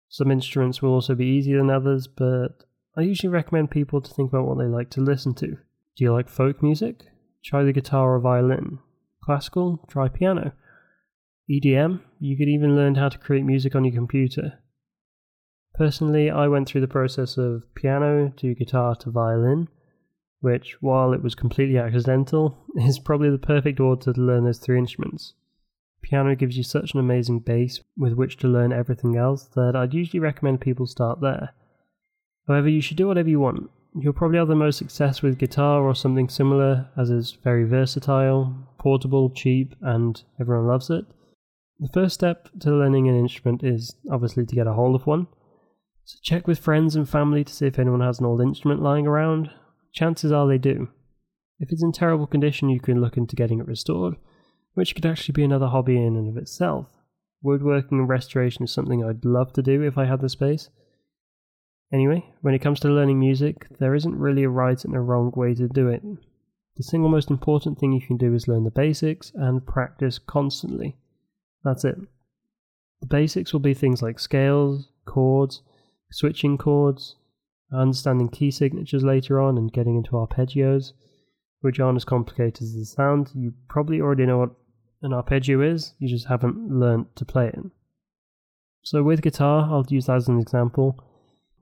Some 0.08 0.32
instruments 0.32 0.82
will 0.82 0.90
also 0.90 1.14
be 1.14 1.26
easier 1.26 1.58
than 1.58 1.70
others, 1.70 2.08
but 2.08 2.64
I 2.96 3.02
usually 3.02 3.32
recommend 3.32 3.70
people 3.70 4.00
to 4.00 4.12
think 4.12 4.32
about 4.32 4.48
what 4.48 4.58
they 4.58 4.64
like 4.64 4.90
to 4.90 5.00
listen 5.00 5.32
to. 5.34 5.46
Do 5.46 5.58
you 6.04 6.12
like 6.12 6.28
folk 6.28 6.60
music? 6.60 7.04
Try 7.44 7.62
the 7.62 7.72
guitar 7.72 8.16
or 8.16 8.18
violin. 8.18 8.80
Classical? 9.22 9.84
Try 9.88 10.08
piano. 10.08 10.50
EDM? 11.48 12.00
You 12.18 12.36
could 12.36 12.48
even 12.48 12.74
learn 12.74 12.96
how 12.96 13.10
to 13.10 13.18
create 13.18 13.44
music 13.44 13.76
on 13.76 13.84
your 13.84 13.94
computer. 13.94 14.54
Personally, 15.76 16.32
I 16.32 16.48
went 16.48 16.68
through 16.68 16.80
the 16.80 16.88
process 16.88 17.38
of 17.38 17.62
piano 17.76 18.32
to 18.38 18.56
guitar 18.56 18.96
to 18.96 19.10
violin, 19.12 19.68
which, 20.40 20.76
while 20.80 21.12
it 21.12 21.22
was 21.22 21.34
completely 21.34 21.78
accidental, 21.78 22.58
is 22.76 22.98
probably 22.98 23.30
the 23.30 23.38
perfect 23.38 23.80
order 23.80 24.12
to 24.12 24.20
learn 24.20 24.44
those 24.44 24.58
three 24.58 24.78
instruments. 24.78 25.34
piano 26.02 26.34
gives 26.34 26.56
you 26.56 26.62
such 26.62 26.94
an 26.94 27.00
amazing 27.00 27.40
base 27.40 27.80
with 27.96 28.12
which 28.14 28.36
to 28.38 28.48
learn 28.48 28.72
everything 28.72 29.16
else 29.16 29.44
that 29.54 29.74
I'd 29.74 29.94
usually 29.94 30.20
recommend 30.20 30.60
people 30.60 30.86
start 30.86 31.20
there. 31.20 31.50
However, 32.46 32.68
you 32.68 32.80
should 32.80 32.96
do 32.96 33.08
whatever 33.08 33.28
you 33.28 33.40
want. 33.40 33.70
You'll 33.98 34.12
probably 34.12 34.38
have 34.38 34.48
the 34.48 34.54
most 34.54 34.76
success 34.76 35.22
with 35.22 35.38
guitar 35.38 35.82
or 35.82 35.94
something 35.94 36.28
similar, 36.28 36.88
as 36.96 37.10
it's 37.10 37.32
very 37.32 37.64
versatile, 37.64 38.54
portable, 38.78 39.30
cheap, 39.30 39.74
and 39.80 40.22
everyone 40.38 40.66
loves 40.66 40.90
it. 40.90 41.06
The 41.80 41.88
first 41.88 42.14
step 42.14 42.48
to 42.60 42.70
learning 42.70 43.08
an 43.08 43.18
instrument 43.18 43.62
is 43.62 43.96
obviously 44.10 44.46
to 44.46 44.54
get 44.54 44.66
a 44.66 44.72
hold 44.74 44.94
of 44.94 45.06
one. 45.06 45.26
So 46.04 46.18
check 46.22 46.46
with 46.46 46.58
friends 46.58 46.94
and 46.94 47.08
family 47.08 47.42
to 47.42 47.52
see 47.52 47.66
if 47.66 47.78
anyone 47.78 48.00
has 48.00 48.20
an 48.20 48.26
old 48.26 48.40
instrument 48.40 48.80
lying 48.80 49.06
around. 49.06 49.50
Chances 49.96 50.30
are 50.30 50.46
they 50.46 50.58
do. 50.58 50.88
If 51.58 51.72
it's 51.72 51.82
in 51.82 51.90
terrible 51.90 52.26
condition, 52.26 52.68
you 52.68 52.80
can 52.80 53.00
look 53.00 53.16
into 53.16 53.34
getting 53.34 53.60
it 53.60 53.66
restored, 53.66 54.16
which 54.74 54.94
could 54.94 55.06
actually 55.06 55.32
be 55.32 55.42
another 55.42 55.68
hobby 55.68 55.96
in 55.96 56.16
and 56.16 56.28
of 56.28 56.36
itself. 56.36 56.86
Woodworking 57.42 58.00
and 58.00 58.08
restoration 58.08 58.62
is 58.62 58.70
something 58.70 59.02
I'd 59.02 59.24
love 59.24 59.54
to 59.54 59.62
do 59.62 59.82
if 59.82 59.96
I 59.96 60.04
had 60.04 60.20
the 60.20 60.28
space. 60.28 60.68
Anyway, 61.90 62.26
when 62.42 62.52
it 62.52 62.58
comes 62.58 62.78
to 62.80 62.88
learning 62.88 63.18
music, 63.18 63.68
there 63.78 63.94
isn't 63.94 64.18
really 64.18 64.42
a 64.42 64.50
right 64.50 64.84
and 64.84 64.94
a 64.94 65.00
wrong 65.00 65.32
way 65.34 65.54
to 65.54 65.66
do 65.66 65.88
it. 65.88 66.02
The 66.76 66.82
single 66.82 67.08
most 67.08 67.30
important 67.30 67.78
thing 67.78 67.92
you 67.92 68.06
can 68.06 68.18
do 68.18 68.34
is 68.34 68.46
learn 68.46 68.64
the 68.64 68.70
basics 68.70 69.32
and 69.34 69.66
practice 69.66 70.18
constantly. 70.18 70.96
That's 71.64 71.84
it. 71.86 71.96
The 73.00 73.06
basics 73.06 73.54
will 73.54 73.60
be 73.60 73.72
things 73.72 74.02
like 74.02 74.18
scales, 74.18 74.90
chords, 75.06 75.62
switching 76.10 76.58
chords, 76.58 77.16
understanding 77.72 78.28
key 78.28 78.50
signatures 78.50 79.04
later 79.04 79.40
on, 79.40 79.56
and 79.58 79.72
getting 79.72 79.96
into 79.96 80.12
arpeggios, 80.12 80.92
which 81.60 81.80
aren't 81.80 81.96
as 81.96 82.04
complicated 82.04 82.62
as 82.62 82.74
they 82.74 82.84
sound. 82.84 83.30
You 83.34 83.52
probably 83.68 84.00
already 84.00 84.26
know 84.26 84.38
what 84.38 84.50
an 85.02 85.12
arpeggio 85.12 85.60
is, 85.60 85.94
you 85.98 86.08
just 86.08 86.26
haven't 86.26 86.70
learned 86.70 87.06
to 87.16 87.24
play 87.24 87.48
it. 87.48 87.58
So, 88.82 89.02
with 89.02 89.22
guitar, 89.22 89.68
I'll 89.70 89.84
use 89.88 90.06
that 90.06 90.16
as 90.16 90.28
an 90.28 90.38
example. 90.38 91.02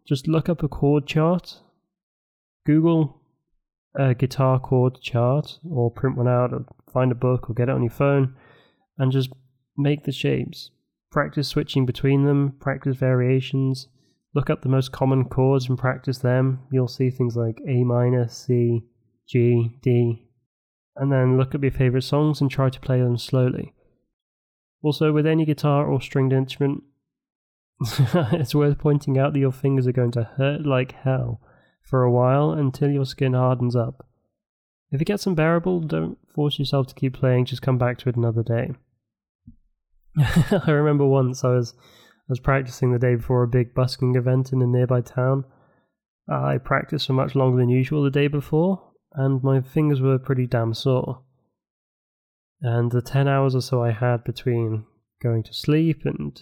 Just 0.06 0.28
look 0.28 0.48
up 0.48 0.62
a 0.62 0.68
chord 0.68 1.06
chart, 1.06 1.60
Google 2.66 3.20
a 3.96 4.14
guitar 4.14 4.58
chord 4.58 5.00
chart, 5.00 5.58
or 5.68 5.90
print 5.90 6.16
one 6.16 6.28
out, 6.28 6.52
or 6.52 6.66
find 6.92 7.12
a 7.12 7.14
book, 7.14 7.48
or 7.48 7.54
get 7.54 7.68
it 7.68 7.74
on 7.74 7.82
your 7.82 7.90
phone, 7.90 8.34
and 8.98 9.12
just 9.12 9.30
make 9.76 10.04
the 10.04 10.12
shapes. 10.12 10.70
Practice 11.10 11.48
switching 11.48 11.86
between 11.86 12.24
them, 12.24 12.56
practice 12.60 12.96
variations, 12.96 13.88
look 14.34 14.50
up 14.50 14.62
the 14.62 14.68
most 14.68 14.92
common 14.92 15.24
chords 15.24 15.68
and 15.68 15.78
practice 15.78 16.18
them. 16.18 16.60
You'll 16.70 16.88
see 16.88 17.10
things 17.10 17.36
like 17.36 17.60
A 17.66 17.84
minor, 17.84 18.28
C, 18.28 18.84
G, 19.26 19.70
D, 19.82 20.28
and 20.96 21.10
then 21.10 21.36
look 21.38 21.54
up 21.54 21.62
your 21.62 21.70
favorite 21.70 22.02
songs 22.02 22.40
and 22.40 22.50
try 22.50 22.68
to 22.68 22.80
play 22.80 23.00
them 23.00 23.16
slowly. 23.16 23.72
Also, 24.82 25.12
with 25.12 25.26
any 25.26 25.44
guitar 25.44 25.86
or 25.86 26.00
stringed 26.00 26.32
instrument, 26.32 26.82
it's 28.32 28.54
worth 28.54 28.78
pointing 28.78 29.18
out 29.18 29.32
that 29.32 29.38
your 29.38 29.52
fingers 29.52 29.86
are 29.86 29.92
going 29.92 30.12
to 30.12 30.24
hurt 30.36 30.66
like 30.66 30.92
hell 30.92 31.40
for 31.82 32.02
a 32.02 32.10
while 32.10 32.50
until 32.50 32.90
your 32.90 33.06
skin 33.06 33.34
hardens 33.34 33.74
up. 33.74 34.06
If 34.90 35.00
it 35.00 35.06
gets 35.06 35.26
unbearable, 35.26 35.80
don't 35.80 36.18
force 36.34 36.58
yourself 36.58 36.86
to 36.88 36.94
keep 36.94 37.14
playing, 37.14 37.46
just 37.46 37.62
come 37.62 37.78
back 37.78 37.98
to 37.98 38.08
it 38.08 38.16
another 38.16 38.42
day. 38.42 38.72
I 40.66 40.70
remember 40.70 41.04
once 41.06 41.42
I 41.42 41.48
was 41.48 41.74
I 42.26 42.32
was 42.32 42.40
practicing 42.40 42.92
the 42.92 42.98
day 42.98 43.16
before 43.16 43.42
a 43.42 43.48
big 43.48 43.74
busking 43.74 44.16
event 44.16 44.52
in 44.52 44.62
a 44.62 44.66
nearby 44.66 45.02
town. 45.02 45.44
I 46.26 46.56
practiced 46.56 47.06
for 47.06 47.12
much 47.12 47.34
longer 47.34 47.58
than 47.58 47.68
usual 47.68 48.02
the 48.02 48.10
day 48.10 48.28
before, 48.28 48.82
and 49.12 49.42
my 49.42 49.60
fingers 49.60 50.00
were 50.00 50.18
pretty 50.18 50.46
damn 50.46 50.72
sore. 50.72 51.20
And 52.62 52.90
the 52.90 53.02
10 53.02 53.28
hours 53.28 53.54
or 53.54 53.60
so 53.60 53.82
I 53.82 53.90
had 53.90 54.24
between 54.24 54.86
going 55.22 55.42
to 55.42 55.52
sleep 55.52 56.06
and 56.06 56.40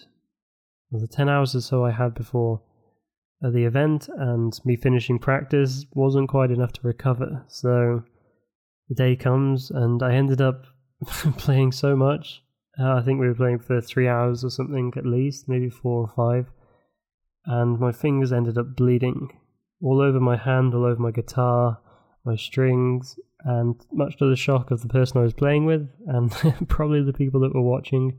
the 0.93 1.09
10 1.09 1.29
hours 1.29 1.55
or 1.57 1.61
so 1.61 1.85
I 1.85 1.91
had 1.91 2.15
before 2.15 2.62
uh, 3.45 3.51
the 3.51 3.65
event 3.65 4.09
and 4.09 4.53
me 4.65 4.77
finishing 4.77 5.19
practice 5.19 5.85
wasn't 5.95 6.29
quite 6.29 6.53
enough 6.53 6.73
to 6.75 6.81
recover. 6.85 7.45
So 7.49 8.05
the 8.89 8.95
day 8.95 9.17
comes, 9.17 9.71
and 9.71 10.01
I 10.01 10.15
ended 10.15 10.41
up 10.41 10.65
playing 11.39 11.73
so 11.73 11.97
much 11.97 12.43
uh, 12.79 12.95
I 12.95 13.02
think 13.02 13.21
we 13.21 13.29
were 13.29 13.35
playing 13.35 13.59
for 13.59 13.81
three 13.81 14.09
hours 14.09 14.45
or 14.45 14.50
something 14.50 14.93
at 14.97 15.07
least, 15.07 15.49
maybe 15.49 15.69
four 15.69 16.00
or 16.00 16.09
five. 16.09 16.50
And 17.45 17.79
my 17.79 17.93
fingers 17.93 18.33
ended 18.33 18.57
up 18.57 18.76
bleeding 18.76 19.29
all 19.83 20.00
over 20.00 20.21
my 20.21 20.37
hand, 20.37 20.75
all 20.75 20.85
over 20.85 21.00
my 21.00 21.11
guitar, 21.11 21.79
my 22.25 22.37
strings, 22.37 23.19
and 23.45 23.75
much 23.93 24.17
to 24.19 24.29
the 24.29 24.37
shock 24.37 24.71
of 24.71 24.81
the 24.83 24.88
person 24.88 25.19
I 25.19 25.25
was 25.25 25.35
playing 25.35 25.67
with, 25.67 25.88
and 26.07 26.31
probably 26.69 27.02
the 27.02 27.12
people 27.12 27.41
that 27.41 27.55
were 27.55 27.62
watching. 27.62 28.19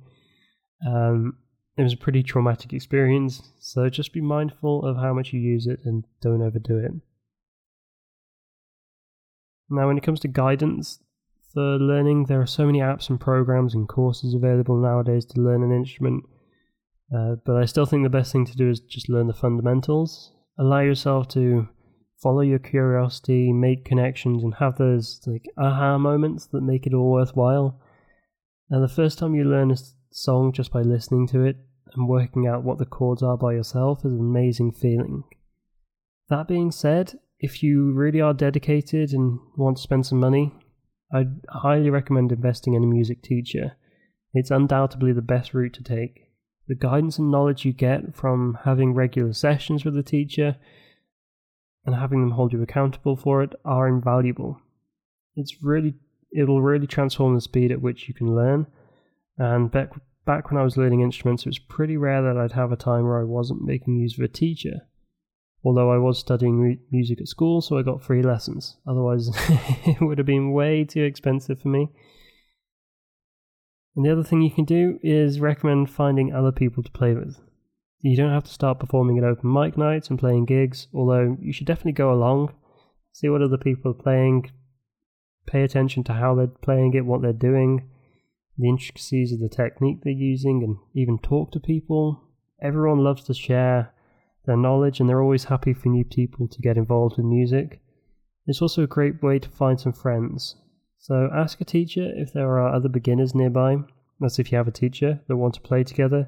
Um, 0.85 1.37
it 1.77 1.83
was 1.83 1.93
a 1.93 1.97
pretty 1.97 2.21
traumatic 2.21 2.73
experience, 2.73 3.53
so 3.59 3.89
just 3.89 4.13
be 4.13 4.21
mindful 4.21 4.85
of 4.85 4.97
how 4.97 5.13
much 5.13 5.33
you 5.33 5.39
use 5.39 5.65
it 5.65 5.79
and 5.85 6.05
don't 6.21 6.41
overdo 6.41 6.77
it. 6.77 6.91
Now, 9.69 9.87
when 9.87 9.97
it 9.97 10.03
comes 10.03 10.19
to 10.19 10.27
guidance, 10.27 10.99
for 11.53 11.77
learning. 11.77 12.25
There 12.25 12.41
are 12.41 12.47
so 12.47 12.65
many 12.65 12.79
apps 12.79 13.09
and 13.09 13.19
programs 13.19 13.75
and 13.75 13.87
courses 13.87 14.33
available 14.33 14.77
nowadays 14.77 15.25
to 15.27 15.41
learn 15.41 15.63
an 15.63 15.71
instrument. 15.71 16.23
Uh, 17.15 17.35
but 17.45 17.57
I 17.57 17.65
still 17.65 17.85
think 17.85 18.03
the 18.03 18.09
best 18.09 18.31
thing 18.31 18.45
to 18.45 18.55
do 18.55 18.69
is 18.69 18.79
just 18.79 19.09
learn 19.09 19.27
the 19.27 19.33
fundamentals. 19.33 20.31
Allow 20.57 20.79
yourself 20.79 21.27
to 21.29 21.67
follow 22.21 22.41
your 22.41 22.59
curiosity, 22.59 23.51
make 23.51 23.85
connections, 23.85 24.43
and 24.43 24.55
have 24.55 24.77
those 24.77 25.21
like 25.27 25.45
aha 25.57 25.97
moments 25.97 26.47
that 26.47 26.61
make 26.61 26.87
it 26.87 26.93
all 26.93 27.11
worthwhile. 27.11 27.79
And 28.69 28.83
the 28.83 28.87
first 28.87 29.19
time 29.19 29.35
you 29.35 29.43
learn 29.43 29.71
a 29.71 29.77
song 30.11 30.53
just 30.53 30.71
by 30.71 30.81
listening 30.81 31.27
to 31.27 31.43
it 31.43 31.57
and 31.93 32.07
working 32.07 32.47
out 32.47 32.63
what 32.63 32.79
the 32.79 32.85
chords 32.85 33.21
are 33.21 33.37
by 33.37 33.53
yourself 33.53 33.99
is 33.99 34.13
an 34.13 34.19
amazing 34.19 34.71
feeling. 34.71 35.23
That 36.29 36.47
being 36.47 36.71
said, 36.71 37.19
if 37.39 37.61
you 37.61 37.91
really 37.91 38.21
are 38.21 38.33
dedicated 38.33 39.11
and 39.11 39.39
want 39.57 39.77
to 39.77 39.83
spend 39.83 40.05
some 40.05 40.19
money, 40.19 40.53
I'd 41.13 41.41
highly 41.47 41.91
recommend 41.91 42.31
investing 42.31 42.73
in 42.73 42.83
a 42.83 42.87
music 42.87 43.21
teacher. 43.21 43.73
It's 44.33 44.49
undoubtedly 44.49 45.13
the 45.13 45.21
best 45.21 45.53
route 45.53 45.73
to 45.73 45.83
take. 45.83 46.31
The 46.67 46.75
guidance 46.75 47.19
and 47.19 47.29
knowledge 47.29 47.65
you 47.65 47.73
get 47.73 48.15
from 48.15 48.57
having 48.63 48.95
regular 48.95 49.33
sessions 49.33 49.85
with 49.85 49.93
the 49.93 50.01
teacher 50.01 50.55
and 51.85 51.95
having 51.95 52.21
them 52.21 52.31
hold 52.31 52.51
you 52.51 52.61
accountable 52.63 53.15
for 53.15 53.43
it 53.43 53.53
are 53.63 53.87
invaluable. 53.87 54.59
It's 55.35 55.61
really 55.61 55.95
it'll 56.35 56.61
really 56.61 56.87
transform 56.87 57.35
the 57.35 57.41
speed 57.41 57.71
at 57.71 57.81
which 57.81 58.07
you 58.07 58.15
can 58.15 58.35
learn. 58.35 58.65
And 59.37 59.69
back 59.69 59.91
back 60.25 60.49
when 60.49 60.59
I 60.59 60.63
was 60.63 60.77
learning 60.77 61.01
instruments, 61.01 61.43
it 61.43 61.49
was 61.49 61.59
pretty 61.59 61.97
rare 61.97 62.23
that 62.23 62.37
I'd 62.37 62.53
have 62.53 62.71
a 62.71 62.77
time 62.77 63.03
where 63.03 63.19
I 63.19 63.25
wasn't 63.25 63.61
making 63.61 63.97
use 63.97 64.17
of 64.17 64.23
a 64.23 64.29
teacher 64.29 64.87
although 65.63 65.91
I 65.91 65.97
was 65.97 66.19
studying 66.19 66.79
music 66.91 67.21
at 67.21 67.27
school, 67.27 67.61
so 67.61 67.77
I 67.77 67.83
got 67.83 68.03
free 68.03 68.21
lessons. 68.21 68.77
Otherwise, 68.85 69.29
it 69.85 70.01
would 70.01 70.17
have 70.17 70.27
been 70.27 70.51
way 70.51 70.83
too 70.83 71.03
expensive 71.03 71.61
for 71.61 71.69
me. 71.69 71.89
And 73.95 74.05
the 74.05 74.11
other 74.11 74.23
thing 74.23 74.41
you 74.41 74.51
can 74.51 74.65
do 74.65 74.99
is 75.03 75.39
recommend 75.39 75.89
finding 75.89 76.33
other 76.33 76.51
people 76.51 76.83
to 76.83 76.91
play 76.91 77.13
with. 77.13 77.39
You 78.01 78.17
don't 78.17 78.33
have 78.33 78.43
to 78.43 78.51
start 78.51 78.79
performing 78.79 79.17
at 79.17 79.23
open 79.23 79.51
mic 79.53 79.77
nights 79.77 80.09
and 80.09 80.19
playing 80.19 80.45
gigs, 80.45 80.87
although 80.93 81.37
you 81.39 81.53
should 81.53 81.67
definitely 81.67 81.93
go 81.93 82.11
along, 82.11 82.53
see 83.13 83.29
what 83.29 83.41
other 83.41 83.57
people 83.57 83.91
are 83.91 84.03
playing, 84.03 84.51
pay 85.45 85.63
attention 85.63 86.03
to 86.05 86.13
how 86.13 86.35
they're 86.35 86.47
playing 86.47 86.93
it, 86.95 87.05
what 87.05 87.21
they're 87.21 87.31
doing, 87.31 87.89
the 88.57 88.67
intricacies 88.67 89.31
of 89.31 89.39
the 89.39 89.47
technique 89.47 89.99
they're 90.03 90.11
using, 90.11 90.63
and 90.63 90.77
even 90.93 91.17
talk 91.17 91.51
to 91.51 91.59
people. 91.59 92.21
Everyone 92.61 92.99
loves 92.99 93.23
to 93.25 93.33
share 93.33 93.93
their 94.45 94.57
knowledge, 94.57 94.99
and 94.99 95.09
they're 95.09 95.21
always 95.21 95.45
happy 95.45 95.73
for 95.73 95.89
new 95.89 96.03
people 96.03 96.47
to 96.47 96.61
get 96.61 96.77
involved 96.77 97.17
with 97.17 97.25
music. 97.25 97.81
It's 98.45 98.61
also 98.61 98.83
a 98.83 98.87
great 98.87 99.21
way 99.23 99.39
to 99.39 99.49
find 99.49 99.79
some 99.79 99.93
friends. 99.93 100.55
So 100.99 101.29
ask 101.33 101.59
a 101.61 101.65
teacher 101.65 102.11
if 102.15 102.33
there 102.33 102.57
are 102.57 102.73
other 102.73 102.89
beginners 102.89 103.35
nearby. 103.35 103.77
That's 104.19 104.39
if 104.39 104.51
you 104.51 104.57
have 104.57 104.67
a 104.67 104.71
teacher 104.71 105.21
that 105.27 105.37
want 105.37 105.53
to 105.55 105.61
play 105.61 105.83
together. 105.83 106.27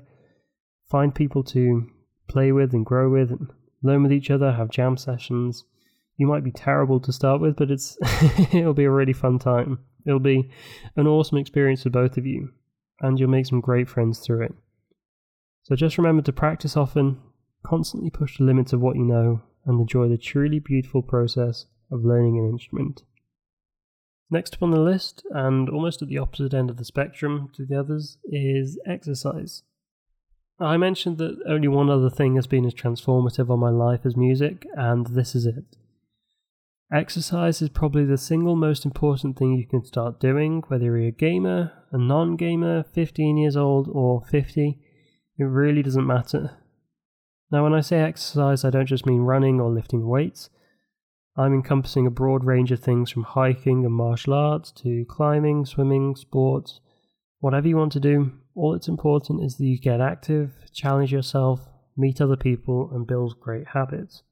Find 0.90 1.14
people 1.14 1.44
to 1.46 1.90
play 2.28 2.52
with 2.52 2.74
and 2.74 2.86
grow 2.86 3.10
with, 3.10 3.32
and 3.32 3.50
learn 3.84 4.04
with 4.04 4.12
each 4.12 4.30
other, 4.30 4.54
have 4.54 4.70
jam 4.70 4.98
sessions. 4.98 5.64
You 6.18 6.28
might 6.28 6.44
be 6.44 6.52
terrible 6.52 7.00
to 7.02 7.12
start 7.12 7.42
with, 7.42 7.56
but 7.56 7.72
it's 7.72 7.98
it'll 8.54 8.74
be 8.74 8.86
a 8.86 8.92
really 8.92 9.14
fun 9.14 9.40
time. 9.40 9.80
It'll 10.06 10.20
be 10.20 10.50
an 10.96 11.08
awesome 11.08 11.38
experience 11.38 11.84
for 11.84 11.90
both 11.90 12.18
of 12.18 12.26
you, 12.26 12.50
and 13.02 13.20
you'll 13.20 13.30
make 13.30 13.46
some 13.46 13.62
great 13.62 13.90
friends 13.90 14.20
through 14.20 14.44
it. 14.44 14.56
So 15.64 15.76
just 15.76 15.98
remember 15.98 16.22
to 16.24 16.34
practice 16.34 16.78
often, 16.78 17.20
Constantly 17.66 18.12
push 18.12 18.38
the 18.38 18.44
limits 18.44 18.74
of 18.74 18.82
what 18.82 18.96
you 18.96 19.04
know 19.04 19.42
and 19.66 19.82
enjoy 19.82 20.08
the 20.08 20.20
truly 20.20 20.60
beautiful 20.60 21.02
process 21.02 21.66
of 21.92 22.06
learning 22.06 22.38
an 22.38 22.48
instrument. 22.48 23.02
Next 24.30 24.54
up 24.54 24.62
on 24.62 24.70
the 24.70 24.80
list, 24.80 25.24
and 25.32 25.68
almost 25.68 26.04
at 26.04 26.08
the 26.08 26.20
opposite 26.20 26.54
end 26.54 26.70
of 26.70 26.78
the 26.78 26.86
spectrum 26.86 27.50
to 27.56 27.66
the 27.66 27.80
others, 27.80 28.20
is 28.24 28.80
exercise. 28.86 29.64
I 30.60 30.78
mentioned 30.78 31.18
that 31.18 31.42
only 31.48 31.68
one 31.68 31.90
other 31.90 32.12
thing 32.12 32.36
has 32.36 32.46
been 32.46 32.66
as 32.66 32.76
transformative 32.76 33.50
on 33.50 33.60
my 33.60 33.72
life 33.72 34.02
as 34.06 34.16
music, 34.16 34.68
and 34.76 35.08
this 35.08 35.34
is 35.34 35.48
it. 35.48 35.76
Exercise 36.94 37.64
is 37.64 37.70
probably 37.70 38.06
the 38.06 38.18
single 38.18 38.56
most 38.56 38.86
important 38.86 39.38
thing 39.38 39.54
you 39.54 39.66
can 39.66 39.84
start 39.84 40.20
doing, 40.20 40.64
whether 40.68 40.86
you're 40.86 41.08
a 41.08 41.12
gamer, 41.12 41.72
a 41.92 41.98
non 41.98 42.36
gamer, 42.36 42.84
15 42.84 43.38
years 43.38 43.58
old, 43.58 43.90
or 43.92 44.24
50. 44.30 44.80
It 45.40 45.44
really 45.44 45.82
doesn't 45.82 46.06
matter. 46.06 46.58
Now, 47.52 47.64
when 47.64 47.74
I 47.74 47.82
say 47.82 48.00
exercise, 48.00 48.66
I 48.66 48.70
don't 48.70 48.86
just 48.86 49.06
mean 49.06 49.22
running 49.22 49.62
or 49.62 49.70
lifting 49.70 50.08
weights. 50.08 50.50
I'm 51.38 51.54
encompassing 51.54 52.08
a 52.08 52.12
broad 52.12 52.44
range 52.44 52.72
of 52.72 52.80
things 52.80 53.12
from 53.12 53.24
hiking 53.24 53.86
and 53.86 53.94
martial 53.94 54.34
arts 54.34 54.72
to 54.84 55.06
climbing, 55.06 55.66
swimming, 55.66 56.16
sports, 56.16 56.80
whatever 57.40 57.68
you 57.68 57.78
want 57.78 57.92
to 57.94 58.00
do. 58.00 58.32
All 58.56 58.72
that's 58.72 58.88
important 58.88 59.44
is 59.44 59.58
that 59.58 59.66
you 59.66 59.78
get 59.78 60.00
active, 60.02 60.54
challenge 60.74 61.12
yourself, 61.12 61.68
meet 61.98 62.22
other 62.22 62.38
people, 62.38 62.90
and 62.94 63.06
build 63.06 63.40
great 63.40 63.68
habits. 63.68 64.24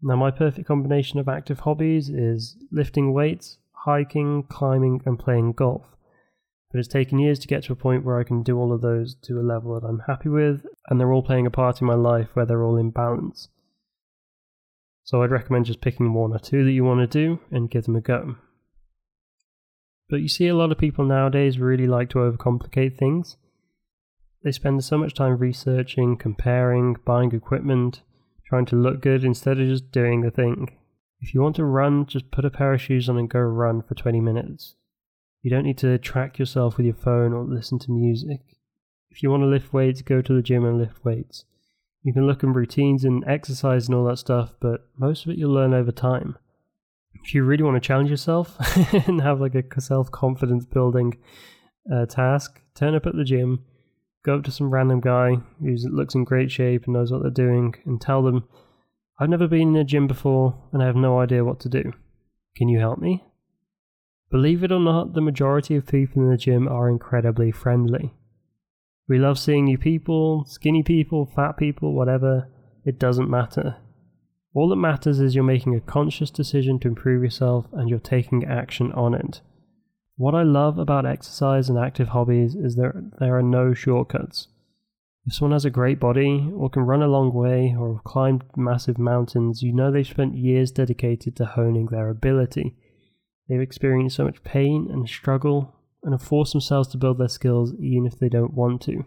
Now, 0.00 0.16
my 0.16 0.30
perfect 0.30 0.68
combination 0.68 1.18
of 1.18 1.28
active 1.28 1.60
hobbies 1.60 2.08
is 2.08 2.56
lifting 2.70 3.12
weights, 3.12 3.58
hiking, 3.72 4.44
climbing, 4.44 5.00
and 5.04 5.18
playing 5.18 5.54
golf. 5.54 5.86
But 6.70 6.78
it's 6.78 6.88
taken 6.88 7.18
years 7.18 7.38
to 7.38 7.48
get 7.48 7.64
to 7.64 7.72
a 7.72 7.76
point 7.76 8.04
where 8.04 8.18
I 8.18 8.24
can 8.24 8.42
do 8.42 8.58
all 8.58 8.72
of 8.72 8.82
those 8.82 9.14
to 9.22 9.40
a 9.40 9.42
level 9.42 9.78
that 9.78 9.86
I'm 9.86 10.02
happy 10.06 10.28
with, 10.28 10.66
and 10.88 11.00
they're 11.00 11.12
all 11.12 11.22
playing 11.22 11.46
a 11.46 11.50
part 11.50 11.80
in 11.80 11.86
my 11.86 11.94
life 11.94 12.28
where 12.34 12.44
they're 12.44 12.64
all 12.64 12.76
in 12.76 12.90
balance. 12.90 13.48
So 15.04 15.22
I'd 15.22 15.30
recommend 15.30 15.64
just 15.64 15.80
picking 15.80 16.12
one 16.12 16.34
or 16.34 16.38
two 16.38 16.64
that 16.64 16.72
you 16.72 16.84
want 16.84 17.00
to 17.00 17.06
do 17.06 17.40
and 17.50 17.70
give 17.70 17.84
them 17.84 17.96
a 17.96 18.00
go. 18.02 18.36
But 20.10 20.20
you 20.20 20.28
see, 20.28 20.46
a 20.46 20.54
lot 20.54 20.72
of 20.72 20.78
people 20.78 21.04
nowadays 21.04 21.58
really 21.58 21.86
like 21.86 22.10
to 22.10 22.18
overcomplicate 22.18 22.98
things. 22.98 23.36
They 24.42 24.52
spend 24.52 24.84
so 24.84 24.98
much 24.98 25.14
time 25.14 25.38
researching, 25.38 26.16
comparing, 26.16 26.96
buying 27.04 27.32
equipment, 27.32 28.02
trying 28.46 28.66
to 28.66 28.76
look 28.76 29.02
good 29.02 29.24
instead 29.24 29.58
of 29.58 29.68
just 29.68 29.90
doing 29.90 30.20
the 30.20 30.30
thing. 30.30 30.76
If 31.20 31.34
you 31.34 31.42
want 31.42 31.56
to 31.56 31.64
run, 31.64 32.06
just 32.06 32.30
put 32.30 32.44
a 32.44 32.50
pair 32.50 32.72
of 32.72 32.80
shoes 32.80 33.08
on 33.08 33.18
and 33.18 33.28
go 33.28 33.40
run 33.40 33.82
for 33.82 33.94
20 33.94 34.20
minutes. 34.20 34.76
You 35.42 35.50
don't 35.50 35.64
need 35.64 35.78
to 35.78 35.98
track 35.98 36.38
yourself 36.38 36.76
with 36.76 36.86
your 36.86 36.94
phone 36.94 37.32
or 37.32 37.44
listen 37.44 37.78
to 37.80 37.92
music. 37.92 38.40
If 39.10 39.22
you 39.22 39.30
want 39.30 39.42
to 39.42 39.46
lift 39.46 39.72
weights, 39.72 40.02
go 40.02 40.20
to 40.20 40.34
the 40.34 40.42
gym 40.42 40.64
and 40.64 40.78
lift 40.78 41.04
weights. 41.04 41.44
You 42.02 42.12
can 42.12 42.26
look 42.26 42.42
at 42.42 42.50
routines 42.50 43.04
and 43.04 43.24
exercise 43.26 43.86
and 43.86 43.94
all 43.94 44.04
that 44.06 44.18
stuff, 44.18 44.54
but 44.60 44.88
most 44.96 45.24
of 45.24 45.32
it 45.32 45.38
you'll 45.38 45.52
learn 45.52 45.74
over 45.74 45.92
time. 45.92 46.36
If 47.24 47.34
you 47.34 47.44
really 47.44 47.64
want 47.64 47.76
to 47.76 47.86
challenge 47.86 48.10
yourself 48.10 48.56
and 49.06 49.20
have 49.20 49.40
like 49.40 49.54
a 49.54 49.80
self 49.80 50.10
confidence 50.10 50.64
building 50.64 51.18
uh, 51.92 52.06
task, 52.06 52.60
turn 52.74 52.94
up 52.94 53.06
at 53.06 53.16
the 53.16 53.24
gym, 53.24 53.64
go 54.24 54.36
up 54.36 54.44
to 54.44 54.52
some 54.52 54.70
random 54.70 55.00
guy 55.00 55.36
who 55.60 55.76
looks 55.90 56.14
in 56.14 56.24
great 56.24 56.50
shape 56.50 56.84
and 56.84 56.94
knows 56.94 57.10
what 57.10 57.22
they're 57.22 57.30
doing, 57.30 57.74
and 57.84 58.00
tell 58.00 58.22
them, 58.22 58.44
I've 59.18 59.28
never 59.28 59.48
been 59.48 59.74
in 59.74 59.76
a 59.76 59.84
gym 59.84 60.06
before 60.06 60.54
and 60.72 60.82
I 60.82 60.86
have 60.86 60.96
no 60.96 61.20
idea 61.20 61.44
what 61.44 61.60
to 61.60 61.68
do. 61.68 61.92
Can 62.56 62.68
you 62.68 62.78
help 62.78 62.98
me? 62.98 63.24
Believe 64.30 64.62
it 64.62 64.72
or 64.72 64.80
not, 64.80 65.14
the 65.14 65.20
majority 65.20 65.74
of 65.76 65.86
people 65.86 66.22
in 66.22 66.30
the 66.30 66.36
gym 66.36 66.68
are 66.68 66.88
incredibly 66.88 67.50
friendly. 67.50 68.12
We 69.08 69.18
love 69.18 69.38
seeing 69.38 69.64
new 69.64 69.78
people, 69.78 70.44
skinny 70.44 70.82
people, 70.82 71.24
fat 71.24 71.56
people, 71.56 71.94
whatever. 71.94 72.48
It 72.84 72.98
doesn't 72.98 73.30
matter. 73.30 73.76
All 74.54 74.68
that 74.68 74.76
matters 74.76 75.20
is 75.20 75.34
you're 75.34 75.44
making 75.44 75.74
a 75.74 75.80
conscious 75.80 76.30
decision 76.30 76.78
to 76.80 76.88
improve 76.88 77.22
yourself 77.22 77.66
and 77.72 77.88
you're 77.88 77.98
taking 77.98 78.44
action 78.44 78.92
on 78.92 79.14
it. 79.14 79.40
What 80.16 80.34
I 80.34 80.42
love 80.42 80.78
about 80.78 81.06
exercise 81.06 81.68
and 81.68 81.78
active 81.78 82.08
hobbies 82.08 82.54
is 82.54 82.76
there 82.76 83.04
there 83.20 83.36
are 83.38 83.42
no 83.42 83.72
shortcuts. 83.72 84.48
If 85.24 85.34
someone 85.34 85.52
has 85.52 85.64
a 85.64 85.70
great 85.70 86.00
body, 86.00 86.50
or 86.54 86.68
can 86.70 86.82
run 86.82 87.02
a 87.02 87.06
long 87.06 87.32
way, 87.32 87.76
or 87.78 87.94
have 87.94 88.04
climbed 88.04 88.44
massive 88.56 88.98
mountains, 88.98 89.62
you 89.62 89.72
know 89.72 89.90
they've 89.90 90.06
spent 90.06 90.36
years 90.36 90.70
dedicated 90.70 91.36
to 91.36 91.44
honing 91.44 91.86
their 91.86 92.08
ability. 92.08 92.74
They've 93.48 93.60
experienced 93.60 94.16
so 94.16 94.24
much 94.24 94.44
pain 94.44 94.88
and 94.90 95.08
struggle, 95.08 95.74
and 96.02 96.12
have 96.12 96.22
forced 96.22 96.52
themselves 96.52 96.88
to 96.88 96.98
build 96.98 97.18
their 97.18 97.28
skills 97.28 97.72
even 97.80 98.06
if 98.06 98.18
they 98.18 98.28
don't 98.28 98.54
want 98.54 98.82
to. 98.82 99.04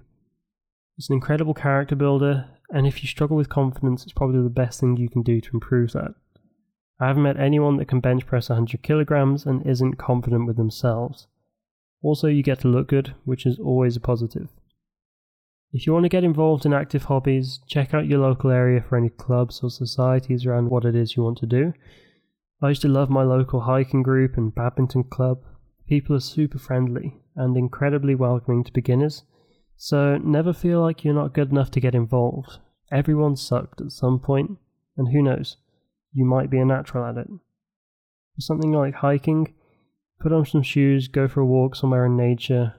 It's 0.97 1.09
an 1.09 1.15
incredible 1.15 1.53
character 1.53 1.95
builder, 1.95 2.49
and 2.69 2.85
if 2.85 3.01
you 3.01 3.07
struggle 3.07 3.37
with 3.37 3.49
confidence, 3.49 4.03
it's 4.03 4.13
probably 4.13 4.41
the 4.41 4.49
best 4.49 4.79
thing 4.79 4.97
you 4.97 5.09
can 5.09 5.23
do 5.23 5.41
to 5.41 5.51
improve 5.53 5.93
that. 5.93 6.15
I 6.99 7.07
haven't 7.07 7.23
met 7.23 7.39
anyone 7.39 7.77
that 7.77 7.87
can 7.87 7.99
bench 7.99 8.25
press 8.27 8.49
100 8.49 8.83
kilograms 8.83 9.45
and 9.45 9.65
isn't 9.65 9.97
confident 9.97 10.45
with 10.45 10.57
themselves. 10.57 11.27
Also, 12.03 12.27
you 12.27 12.43
get 12.43 12.59
to 12.59 12.67
look 12.67 12.87
good, 12.87 13.15
which 13.25 13.45
is 13.45 13.59
always 13.59 13.95
a 13.95 13.99
positive. 13.99 14.49
If 15.73 15.87
you 15.87 15.93
want 15.93 16.03
to 16.03 16.09
get 16.09 16.23
involved 16.23 16.65
in 16.65 16.73
active 16.73 17.05
hobbies, 17.05 17.59
check 17.67 17.93
out 17.93 18.07
your 18.07 18.19
local 18.19 18.51
area 18.51 18.81
for 18.81 18.97
any 18.97 19.09
clubs 19.09 19.61
or 19.63 19.69
societies 19.69 20.45
around 20.45 20.69
what 20.69 20.85
it 20.85 20.95
is 20.95 21.15
you 21.15 21.23
want 21.23 21.37
to 21.39 21.45
do. 21.45 21.73
I 22.63 22.69
used 22.69 22.83
to 22.83 22.87
love 22.87 23.09
my 23.09 23.23
local 23.23 23.61
hiking 23.61 24.03
group 24.03 24.37
and 24.37 24.53
badminton 24.53 25.05
club. 25.05 25.43
People 25.87 26.15
are 26.15 26.19
super 26.19 26.59
friendly 26.59 27.15
and 27.35 27.57
incredibly 27.57 28.13
welcoming 28.13 28.63
to 28.63 28.71
beginners, 28.71 29.23
so 29.77 30.17
never 30.17 30.53
feel 30.53 30.79
like 30.79 31.03
you're 31.03 31.13
not 31.13 31.33
good 31.33 31.49
enough 31.49 31.71
to 31.71 31.79
get 31.79 31.95
involved. 31.95 32.59
Everyone 32.91 33.35
sucked 33.35 33.81
at 33.81 33.91
some 33.91 34.19
point, 34.19 34.59
and 34.95 35.11
who 35.11 35.23
knows, 35.23 35.57
you 36.13 36.23
might 36.23 36.51
be 36.51 36.59
a 36.59 36.65
natural 36.65 37.03
at 37.05 37.17
it. 37.17 37.27
For 38.35 38.41
something 38.41 38.71
like 38.71 38.93
hiking, 38.93 39.55
put 40.19 40.31
on 40.31 40.45
some 40.45 40.61
shoes, 40.61 41.07
go 41.07 41.27
for 41.27 41.41
a 41.41 41.45
walk 41.45 41.75
somewhere 41.75 42.05
in 42.05 42.15
nature, 42.15 42.75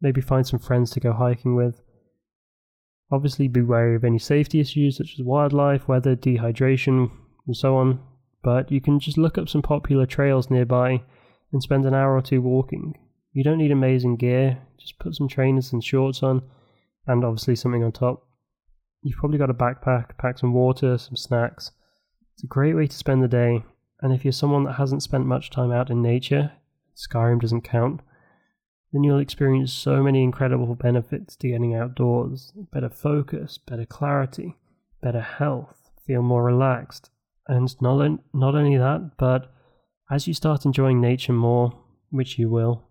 maybe 0.00 0.22
find 0.22 0.46
some 0.46 0.58
friends 0.58 0.90
to 0.92 1.00
go 1.00 1.12
hiking 1.12 1.54
with. 1.54 1.82
Obviously, 3.10 3.46
be 3.46 3.60
wary 3.60 3.94
of 3.94 4.04
any 4.04 4.18
safety 4.18 4.58
issues 4.58 4.96
such 4.96 5.16
as 5.18 5.24
wildlife, 5.24 5.86
weather, 5.86 6.16
dehydration, 6.16 7.10
and 7.46 7.56
so 7.56 7.76
on, 7.76 8.00
but 8.42 8.70
you 8.70 8.80
can 8.80 8.98
just 8.98 9.18
look 9.18 9.38
up 9.38 9.48
some 9.48 9.62
popular 9.62 10.06
trails 10.06 10.50
nearby 10.50 11.02
and 11.52 11.62
spend 11.62 11.84
an 11.84 11.94
hour 11.94 12.16
or 12.16 12.22
two 12.22 12.42
walking. 12.42 12.98
You 13.32 13.44
don't 13.44 13.58
need 13.58 13.70
amazing 13.70 14.16
gear, 14.16 14.58
just 14.78 14.98
put 14.98 15.14
some 15.14 15.28
trainers 15.28 15.72
and 15.72 15.82
shorts 15.82 16.22
on, 16.22 16.42
and 17.06 17.24
obviously 17.24 17.56
something 17.56 17.84
on 17.84 17.92
top. 17.92 18.26
You've 19.02 19.18
probably 19.18 19.38
got 19.38 19.50
a 19.50 19.54
backpack, 19.54 20.16
pack 20.18 20.38
some 20.38 20.52
water, 20.52 20.98
some 20.98 21.16
snacks, 21.16 21.72
it's 22.34 22.44
a 22.44 22.46
great 22.46 22.74
way 22.74 22.86
to 22.86 22.96
spend 22.96 23.22
the 23.22 23.28
day, 23.28 23.62
and 24.00 24.12
if 24.12 24.24
you're 24.24 24.32
someone 24.32 24.64
that 24.64 24.72
hasn't 24.72 25.02
spent 25.02 25.26
much 25.26 25.50
time 25.50 25.70
out 25.70 25.90
in 25.90 26.02
nature, 26.02 26.52
Skyrim 26.96 27.40
doesn't 27.40 27.62
count, 27.62 28.00
then 28.92 29.04
you'll 29.04 29.18
experience 29.18 29.72
so 29.72 30.02
many 30.02 30.22
incredible 30.22 30.74
benefits 30.74 31.36
to 31.36 31.48
getting 31.48 31.74
outdoors 31.74 32.52
better 32.72 32.90
focus, 32.90 33.58
better 33.58 33.86
clarity, 33.86 34.56
better 35.00 35.20
health, 35.20 35.90
feel 36.06 36.22
more 36.22 36.42
relaxed. 36.42 37.10
And 37.48 37.74
not, 37.80 38.18
not 38.32 38.54
only 38.54 38.76
that, 38.76 39.12
but 39.18 39.52
as 40.10 40.28
you 40.28 40.34
start 40.34 40.64
enjoying 40.64 41.00
nature 41.00 41.32
more, 41.32 41.72
which 42.10 42.38
you 42.38 42.50
will, 42.50 42.88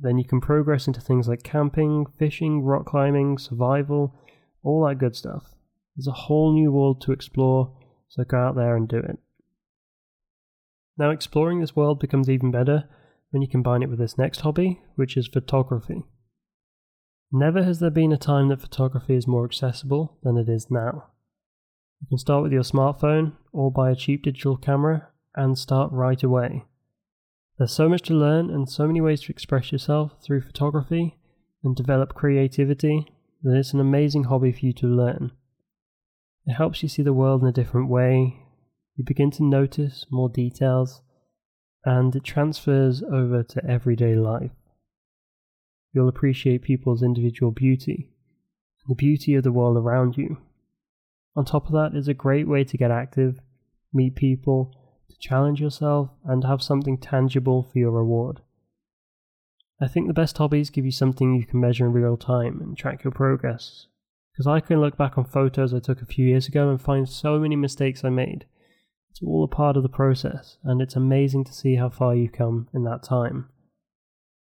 then 0.00 0.18
you 0.18 0.24
can 0.24 0.40
progress 0.40 0.86
into 0.86 1.00
things 1.00 1.28
like 1.28 1.42
camping, 1.42 2.06
fishing, 2.18 2.62
rock 2.62 2.86
climbing, 2.86 3.38
survival, 3.38 4.14
all 4.62 4.86
that 4.86 4.98
good 4.98 5.14
stuff. 5.14 5.54
There's 5.96 6.08
a 6.08 6.12
whole 6.12 6.52
new 6.52 6.72
world 6.72 7.00
to 7.02 7.12
explore 7.12 7.76
so 8.12 8.24
go 8.24 8.36
out 8.36 8.56
there 8.56 8.76
and 8.76 8.86
do 8.86 8.98
it. 8.98 9.18
Now, 10.98 11.10
exploring 11.10 11.60
this 11.60 11.74
world 11.74 11.98
becomes 11.98 12.28
even 12.28 12.50
better 12.50 12.84
when 13.30 13.40
you 13.40 13.48
combine 13.48 13.82
it 13.82 13.88
with 13.88 13.98
this 13.98 14.18
next 14.18 14.40
hobby, 14.42 14.82
which 14.96 15.16
is 15.16 15.28
photography. 15.28 16.02
Never 17.32 17.62
has 17.62 17.78
there 17.78 17.88
been 17.88 18.12
a 18.12 18.18
time 18.18 18.48
that 18.48 18.60
photography 18.60 19.16
is 19.16 19.26
more 19.26 19.46
accessible 19.46 20.18
than 20.22 20.36
it 20.36 20.50
is 20.50 20.70
now. 20.70 21.11
You 22.02 22.08
can 22.08 22.18
start 22.18 22.42
with 22.42 22.52
your 22.52 22.62
smartphone 22.62 23.32
or 23.52 23.70
buy 23.70 23.90
a 23.90 23.96
cheap 23.96 24.24
digital 24.24 24.56
camera 24.56 25.08
and 25.34 25.56
start 25.56 25.92
right 25.92 26.22
away. 26.22 26.64
There's 27.58 27.72
so 27.72 27.88
much 27.88 28.02
to 28.02 28.14
learn 28.14 28.50
and 28.50 28.68
so 28.68 28.86
many 28.86 29.00
ways 29.00 29.22
to 29.22 29.32
express 29.32 29.70
yourself 29.70 30.16
through 30.22 30.42
photography 30.42 31.16
and 31.62 31.76
develop 31.76 32.14
creativity 32.14 33.06
that 33.42 33.56
it's 33.56 33.72
an 33.72 33.80
amazing 33.80 34.24
hobby 34.24 34.52
for 34.52 34.66
you 34.66 34.72
to 34.74 34.86
learn. 34.86 35.30
It 36.44 36.54
helps 36.54 36.82
you 36.82 36.88
see 36.88 37.02
the 37.02 37.12
world 37.12 37.42
in 37.42 37.48
a 37.48 37.52
different 37.52 37.88
way. 37.88 38.36
You 38.96 39.04
begin 39.04 39.30
to 39.32 39.44
notice 39.44 40.06
more 40.10 40.28
details, 40.28 41.02
and 41.84 42.14
it 42.16 42.24
transfers 42.24 43.02
over 43.02 43.44
to 43.44 43.64
everyday 43.64 44.16
life. 44.16 44.50
You'll 45.92 46.08
appreciate 46.08 46.62
people's 46.62 47.02
individual 47.02 47.52
beauty 47.52 48.10
and 48.84 48.96
the 48.96 48.98
beauty 48.98 49.34
of 49.34 49.44
the 49.44 49.52
world 49.52 49.76
around 49.76 50.16
you. 50.16 50.38
On 51.34 51.44
top 51.44 51.66
of 51.66 51.72
that, 51.72 51.92
it's 51.94 52.08
a 52.08 52.14
great 52.14 52.46
way 52.46 52.64
to 52.64 52.76
get 52.76 52.90
active, 52.90 53.40
meet 53.92 54.14
people, 54.14 54.74
to 55.08 55.16
challenge 55.18 55.60
yourself, 55.60 56.10
and 56.24 56.44
have 56.44 56.62
something 56.62 56.98
tangible 56.98 57.62
for 57.62 57.78
your 57.78 57.92
reward. 57.92 58.40
I 59.80 59.88
think 59.88 60.06
the 60.06 60.14
best 60.14 60.38
hobbies 60.38 60.70
give 60.70 60.84
you 60.84 60.92
something 60.92 61.34
you 61.34 61.46
can 61.46 61.60
measure 61.60 61.86
in 61.86 61.92
real 61.92 62.16
time 62.16 62.60
and 62.60 62.76
track 62.76 63.02
your 63.02 63.12
progress, 63.12 63.86
because 64.32 64.46
I 64.46 64.60
can 64.60 64.80
look 64.80 64.96
back 64.96 65.18
on 65.18 65.24
photos 65.24 65.74
I 65.74 65.80
took 65.80 66.02
a 66.02 66.06
few 66.06 66.26
years 66.26 66.46
ago 66.48 66.68
and 66.68 66.80
find 66.80 67.08
so 67.08 67.38
many 67.38 67.56
mistakes 67.56 68.04
I 68.04 68.10
made. 68.10 68.46
It's 69.10 69.22
all 69.22 69.44
a 69.44 69.48
part 69.48 69.76
of 69.76 69.82
the 69.82 69.88
process, 69.88 70.58
and 70.62 70.80
it's 70.80 70.96
amazing 70.96 71.44
to 71.44 71.52
see 71.52 71.76
how 71.76 71.88
far 71.88 72.14
you've 72.14 72.32
come 72.32 72.68
in 72.72 72.84
that 72.84 73.02
time. 73.02 73.48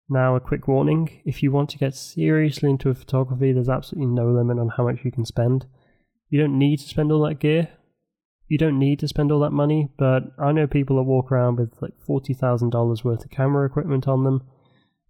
Now, 0.10 0.36
a 0.36 0.40
quick 0.40 0.68
warning 0.68 1.22
if 1.26 1.44
you 1.44 1.52
want 1.52 1.70
to 1.72 1.78
get 1.78 1.94
seriously 1.94 2.70
into 2.70 2.94
photography, 2.94 3.52
there's 3.52 3.70
absolutely 3.70 4.14
no 4.14 4.32
limit 4.32 4.58
on 4.58 4.70
how 4.70 4.86
much 4.86 5.04
you 5.04 5.12
can 5.12 5.26
spend. 5.26 5.66
You 6.30 6.40
don't 6.40 6.58
need 6.58 6.80
to 6.80 6.88
spend 6.88 7.12
all 7.12 7.26
that 7.28 7.40
gear, 7.40 7.70
You 8.48 8.58
don't 8.58 8.80
need 8.80 9.00
to 9.00 9.08
spend 9.08 9.32
all 9.32 9.42
that 9.42 9.52
money, 9.52 9.90
but 9.98 10.24
I 10.40 10.54
know 10.54 10.68
people 10.68 10.96
that 10.98 11.04
walk 11.04 11.32
around 11.32 11.60
with 11.60 11.74
like 11.82 11.94
$40,000 12.08 13.04
worth 13.04 13.26
of 13.26 13.30
camera 13.32 13.66
equipment 13.66 14.08
on 14.08 14.24
them, 14.24 14.44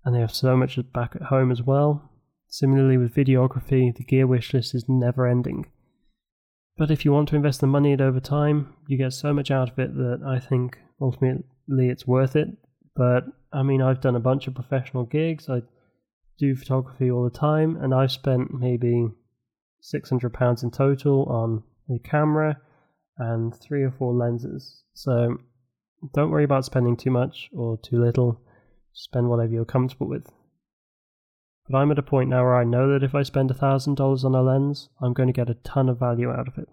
and 0.03 0.15
they 0.15 0.19
have 0.19 0.33
so 0.33 0.57
much 0.57 0.79
back 0.91 1.15
at 1.15 1.23
home 1.23 1.51
as 1.51 1.61
well. 1.61 2.09
Similarly, 2.47 2.97
with 2.97 3.13
videography, 3.13 3.95
the 3.95 4.03
gear 4.03 4.25
wish 4.25 4.53
list 4.53 4.73
is 4.73 4.85
never 4.87 5.27
ending. 5.27 5.67
But 6.77 6.89
if 6.89 7.05
you 7.05 7.11
want 7.11 7.29
to 7.29 7.35
invest 7.35 7.61
the 7.61 7.67
money 7.67 7.91
in 7.91 8.01
over 8.01 8.19
time, 8.19 8.73
you 8.87 8.97
get 8.97 9.13
so 9.13 9.33
much 9.33 9.51
out 9.51 9.69
of 9.69 9.77
it 9.77 9.95
that 9.95 10.21
I 10.25 10.39
think 10.39 10.79
ultimately 10.99 11.43
it's 11.89 12.07
worth 12.07 12.35
it. 12.35 12.49
But 12.95 13.25
I 13.53 13.61
mean, 13.61 13.81
I've 13.81 14.01
done 14.01 14.15
a 14.15 14.19
bunch 14.19 14.47
of 14.47 14.55
professional 14.55 15.03
gigs. 15.03 15.49
I 15.49 15.61
do 16.39 16.55
photography 16.55 17.11
all 17.11 17.23
the 17.23 17.29
time, 17.29 17.77
and 17.77 17.93
I've 17.93 18.11
spent 18.11 18.53
maybe 18.53 19.09
£600 19.83 20.63
in 20.63 20.71
total 20.71 21.23
on 21.25 21.63
a 21.89 21.99
camera 21.99 22.57
and 23.17 23.55
three 23.55 23.83
or 23.83 23.91
four 23.91 24.13
lenses. 24.13 24.83
So 24.93 25.37
don't 26.13 26.31
worry 26.31 26.43
about 26.43 26.65
spending 26.65 26.97
too 26.97 27.11
much 27.11 27.49
or 27.53 27.77
too 27.77 27.99
little. 27.99 28.41
Spend 28.93 29.29
whatever 29.29 29.51
you're 29.51 29.65
comfortable 29.65 30.07
with. 30.07 30.27
But 31.69 31.77
I'm 31.77 31.91
at 31.91 31.99
a 31.99 32.03
point 32.03 32.29
now 32.29 32.43
where 32.43 32.55
I 32.55 32.63
know 32.63 32.93
that 32.93 33.03
if 33.03 33.13
I 33.13 33.23
spend 33.23 33.49
$1,000 33.49 34.23
on 34.23 34.35
a 34.35 34.41
lens, 34.41 34.89
I'm 35.01 35.13
going 35.13 35.27
to 35.27 35.33
get 35.33 35.49
a 35.49 35.55
ton 35.55 35.89
of 35.89 35.99
value 35.99 36.31
out 36.31 36.47
of 36.47 36.57
it. 36.57 36.69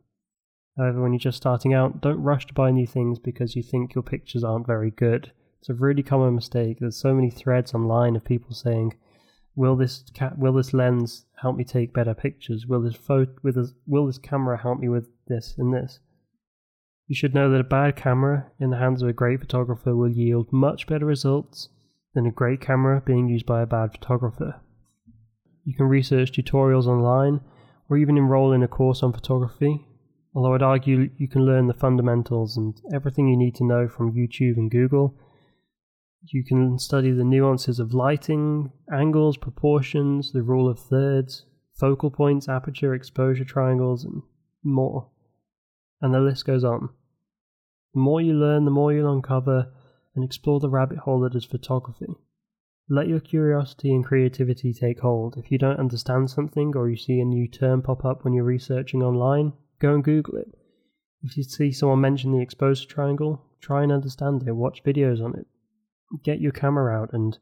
However, 0.77 1.03
when 1.03 1.12
you're 1.12 1.21
just 1.21 1.37
starting 1.37 1.75
out, 1.75 2.01
don't 2.01 2.23
rush 2.23 2.47
to 2.47 2.55
buy 2.55 2.71
new 2.71 2.87
things 2.87 3.19
because 3.19 3.55
you 3.55 3.62
think 3.62 3.95
your 3.95 4.03
pictures 4.03 4.45
aren't 4.45 4.67
very 4.67 4.90
good. 4.90 5.33
It's 5.61 5.69
a 5.69 5.75
really 5.75 6.03
common 6.03 6.35
mistake. 6.35 6.79
There's 6.81 6.97
so 6.97 7.14
many 7.14 7.31
threads 7.31 7.75
online 7.75 8.17
of 8.17 8.25
people 8.25 8.55
saying, 8.55 8.95
"Will 9.57 9.77
this 9.77 10.05
ca- 10.14 10.35
will 10.37 10.55
this 10.55 10.75
lens 10.75 11.27
help 11.40 11.57
me 11.57 11.64
take 11.64 11.93
better 11.95 12.14
pictures? 12.14 12.67
Will 12.67 12.81
this 12.81 12.97
photo 12.97 13.33
with 13.43 13.55
this, 13.55 13.73
will 13.87 14.07
this 14.07 14.19
camera 14.19 14.57
help 14.59 14.79
me 14.81 14.88
with 14.88 15.09
this 15.27 15.57
and 15.59 15.73
this?" 15.73 16.01
You 17.07 17.14
should 17.14 17.35
know 17.35 17.51
that 17.51 17.61
a 17.61 17.64
bad 17.64 17.97
camera 17.97 18.51
in 18.59 18.71
the 18.71 18.79
hands 18.79 19.03
of 19.03 19.09
a 19.09 19.12
great 19.12 19.40
photographer 19.40 19.95
will 19.95 20.09
yield 20.09 20.53
much 20.53 20.87
better 20.87 21.05
results 21.05 21.69
than 22.14 22.27
a 22.27 22.31
great 22.31 22.61
camera 22.61 23.03
being 23.05 23.29
used 23.29 23.45
by 23.45 23.61
a 23.61 23.67
bad 23.67 23.93
photographer. 23.93 24.61
You 25.64 25.75
can 25.75 25.87
research 25.87 26.33
tutorials 26.33 26.87
online 26.87 27.40
or 27.88 27.97
even 27.99 28.17
enroll 28.17 28.53
in 28.53 28.62
a 28.62 28.69
course 28.69 29.03
on 29.03 29.12
photography, 29.12 29.87
although 30.35 30.55
I'd 30.55 30.62
argue 30.62 31.11
you 31.17 31.29
can 31.29 31.45
learn 31.45 31.67
the 31.67 31.75
fundamentals 31.75 32.57
and 32.57 32.81
everything 32.93 33.29
you 33.29 33.37
need 33.37 33.55
to 33.57 33.64
know 33.64 33.88
from 33.88 34.14
YouTube 34.14 34.57
and 34.57 34.71
Google. 34.71 35.14
You 36.27 36.43
can 36.43 36.79
study 36.79 37.11
the 37.11 37.25
nuances 37.25 37.79
of 37.79 37.93
lighting, 37.93 38.73
angles, 38.91 39.37
proportions, 39.37 40.33
the 40.33 40.43
rule 40.43 40.69
of 40.69 40.79
thirds, 40.79 41.45
focal 41.75 42.11
points, 42.11 42.49
aperture, 42.49 42.95
exposure 42.95 43.45
triangles, 43.45 44.05
and 44.05 44.23
more. 44.63 45.11
And 46.01 46.15
the 46.15 46.21
list 46.21 46.47
goes 46.47 46.65
on. 46.65 46.89
The 47.93 48.01
more 48.01 48.23
you 48.23 48.33
learn, 48.33 48.65
the 48.65 48.71
more 48.71 48.93
you'll 48.93 49.13
uncover 49.13 49.73
and 50.15 50.25
explore 50.25 50.61
the 50.61 50.71
rabbit 50.71 50.99
hole 50.99 51.21
that 51.21 51.35
is 51.35 51.45
photography. 51.45 52.15
Let 52.89 53.09
your 53.09 53.21
curiosity 53.21 53.95
and 53.95 54.05
creativity 54.05 54.73
take 54.73 55.01
hold. 55.01 55.37
If 55.37 55.51
you 55.51 55.59
don't 55.59 55.79
understand 55.79 56.31
something 56.31 56.75
or 56.75 56.89
you 56.89 56.97
see 56.97 57.21
a 57.21 57.25
new 57.25 57.49
term 57.49 57.83
pop 57.83 58.05
up 58.05 58.25
when 58.25 58.33
you're 58.33 58.45
researching 58.45 59.03
online, 59.03 59.53
go 59.79 59.95
and 59.95 60.05
Google 60.05 60.37
it. 60.37 60.55
If 61.23 61.37
you 61.37 61.43
see 61.43 61.73
someone 61.73 62.01
mention 62.01 62.33
the 62.33 62.43
exposure 62.43 62.87
triangle, 62.87 63.45
try 63.61 63.83
and 63.83 63.93
understand 63.93 64.47
it, 64.47 64.53
watch 64.53 64.83
videos 64.85 65.23
on 65.23 65.35
it. 65.35 65.47
Get 66.22 66.40
your 66.40 66.53
camera 66.53 67.00
out 67.00 67.12
and 67.12 67.38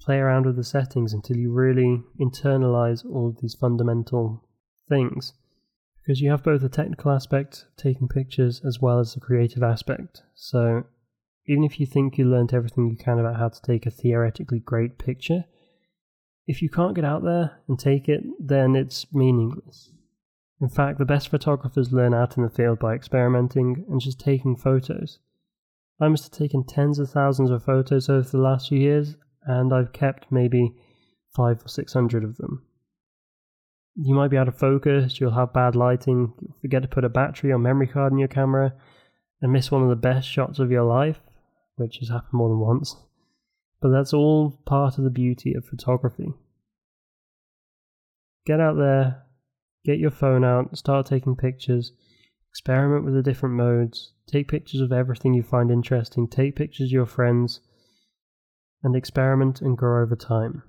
play 0.00 0.18
around 0.18 0.46
with 0.46 0.56
the 0.56 0.64
settings 0.64 1.12
until 1.12 1.36
you 1.36 1.52
really 1.52 2.02
internalize 2.20 3.04
all 3.04 3.28
of 3.28 3.40
these 3.40 3.54
fundamental 3.54 4.46
things. 4.88 5.32
Because 6.02 6.20
you 6.20 6.30
have 6.30 6.42
both 6.42 6.60
the 6.60 6.68
technical 6.68 7.10
aspect 7.10 7.66
of 7.68 7.76
taking 7.76 8.08
pictures 8.08 8.60
as 8.66 8.80
well 8.80 8.98
as 8.98 9.14
the 9.14 9.20
creative 9.20 9.62
aspect. 9.62 10.22
So 10.34 10.84
even 11.46 11.64
if 11.64 11.80
you 11.80 11.86
think 11.86 12.18
you 12.18 12.26
learned 12.26 12.52
everything 12.52 12.90
you 12.90 12.96
can 12.96 13.18
about 13.18 13.36
how 13.36 13.48
to 13.48 13.62
take 13.62 13.86
a 13.86 13.90
theoretically 13.90 14.60
great 14.60 14.98
picture, 14.98 15.44
if 16.46 16.60
you 16.60 16.68
can't 16.68 16.94
get 16.94 17.04
out 17.04 17.24
there 17.24 17.62
and 17.68 17.78
take 17.78 18.08
it, 18.08 18.22
then 18.38 18.76
it's 18.76 19.06
meaningless. 19.14 19.90
In 20.60 20.68
fact, 20.68 20.98
the 20.98 21.04
best 21.04 21.28
photographers 21.28 21.92
learn 21.92 22.14
out 22.14 22.36
in 22.36 22.42
the 22.42 22.50
field 22.50 22.78
by 22.78 22.94
experimenting 22.94 23.84
and 23.88 24.00
just 24.00 24.20
taking 24.20 24.56
photos. 24.56 25.18
I 26.00 26.08
must 26.08 26.24
have 26.24 26.32
taken 26.32 26.64
tens 26.64 26.98
of 26.98 27.10
thousands 27.10 27.50
of 27.50 27.62
photos 27.62 28.08
over 28.08 28.28
the 28.28 28.38
last 28.38 28.68
few 28.68 28.78
years, 28.78 29.16
and 29.44 29.72
I've 29.72 29.92
kept 29.92 30.32
maybe 30.32 30.74
five 31.36 31.64
or 31.64 31.68
six 31.68 31.92
hundred 31.92 32.24
of 32.24 32.36
them. 32.36 32.64
You 33.96 34.14
might 34.14 34.30
be 34.30 34.36
out 34.36 34.48
of 34.48 34.58
focus, 34.58 35.20
you'll 35.20 35.30
have 35.32 35.52
bad 35.52 35.76
lighting, 35.76 36.32
forget 36.60 36.82
to 36.82 36.88
put 36.88 37.04
a 37.04 37.08
battery 37.08 37.52
or 37.52 37.58
memory 37.58 37.86
card 37.86 38.12
in 38.12 38.18
your 38.18 38.28
camera, 38.28 38.74
and 39.40 39.52
miss 39.52 39.70
one 39.70 39.82
of 39.82 39.88
the 39.88 39.96
best 39.96 40.28
shots 40.28 40.58
of 40.58 40.70
your 40.70 40.82
life, 40.82 41.20
which 41.76 41.98
has 41.98 42.08
happened 42.08 42.32
more 42.32 42.48
than 42.48 42.58
once. 42.58 42.96
But 43.80 43.90
that's 43.90 44.12
all 44.12 44.58
part 44.66 44.98
of 44.98 45.04
the 45.04 45.10
beauty 45.10 45.54
of 45.54 45.64
photography. 45.64 46.32
Get 48.46 48.58
out 48.58 48.76
there, 48.76 49.22
get 49.84 49.98
your 49.98 50.10
phone 50.10 50.44
out, 50.44 50.76
start 50.76 51.06
taking 51.06 51.36
pictures, 51.36 51.92
experiment 52.54 53.04
with 53.04 53.14
the 53.14 53.22
different 53.22 53.56
modes, 53.56 54.12
take 54.28 54.46
pictures 54.46 54.80
of 54.80 54.92
everything 54.92 55.34
you 55.34 55.42
find 55.42 55.72
interesting, 55.72 56.28
take 56.28 56.54
pictures 56.54 56.86
of 56.86 56.92
your 56.92 57.04
friends, 57.04 57.60
and 58.84 58.94
experiment 58.94 59.60
and 59.60 59.76
grow 59.76 60.00
over 60.00 60.14
time. 60.14 60.62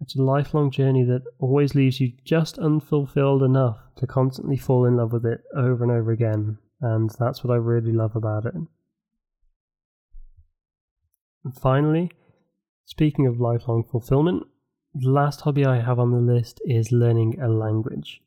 It's 0.00 0.16
a 0.16 0.22
lifelong 0.22 0.72
journey 0.72 1.04
that 1.04 1.22
always 1.38 1.76
leaves 1.76 2.00
you 2.00 2.14
just 2.24 2.58
unfulfilled 2.58 3.44
enough 3.44 3.78
to 3.94 4.08
constantly 4.08 4.56
fall 4.56 4.86
in 4.86 4.96
love 4.96 5.12
with 5.12 5.24
it 5.24 5.44
over 5.56 5.84
and 5.84 5.92
over 5.92 6.10
again, 6.10 6.58
and 6.80 7.08
that's 7.16 7.44
what 7.44 7.54
I 7.54 7.58
really 7.58 7.92
love 7.92 8.16
about 8.16 8.44
it. 8.46 8.54
And 11.44 11.54
finally, 11.54 12.10
speaking 12.86 13.28
of 13.28 13.38
lifelong 13.38 13.84
fulfillment, 13.84 14.48
the 14.92 15.10
last 15.10 15.42
hobby 15.42 15.64
I 15.64 15.80
have 15.80 16.00
on 16.00 16.10
the 16.10 16.32
list 16.32 16.60
is 16.64 16.90
learning 16.90 17.40
a 17.40 17.46
language. 17.46 18.20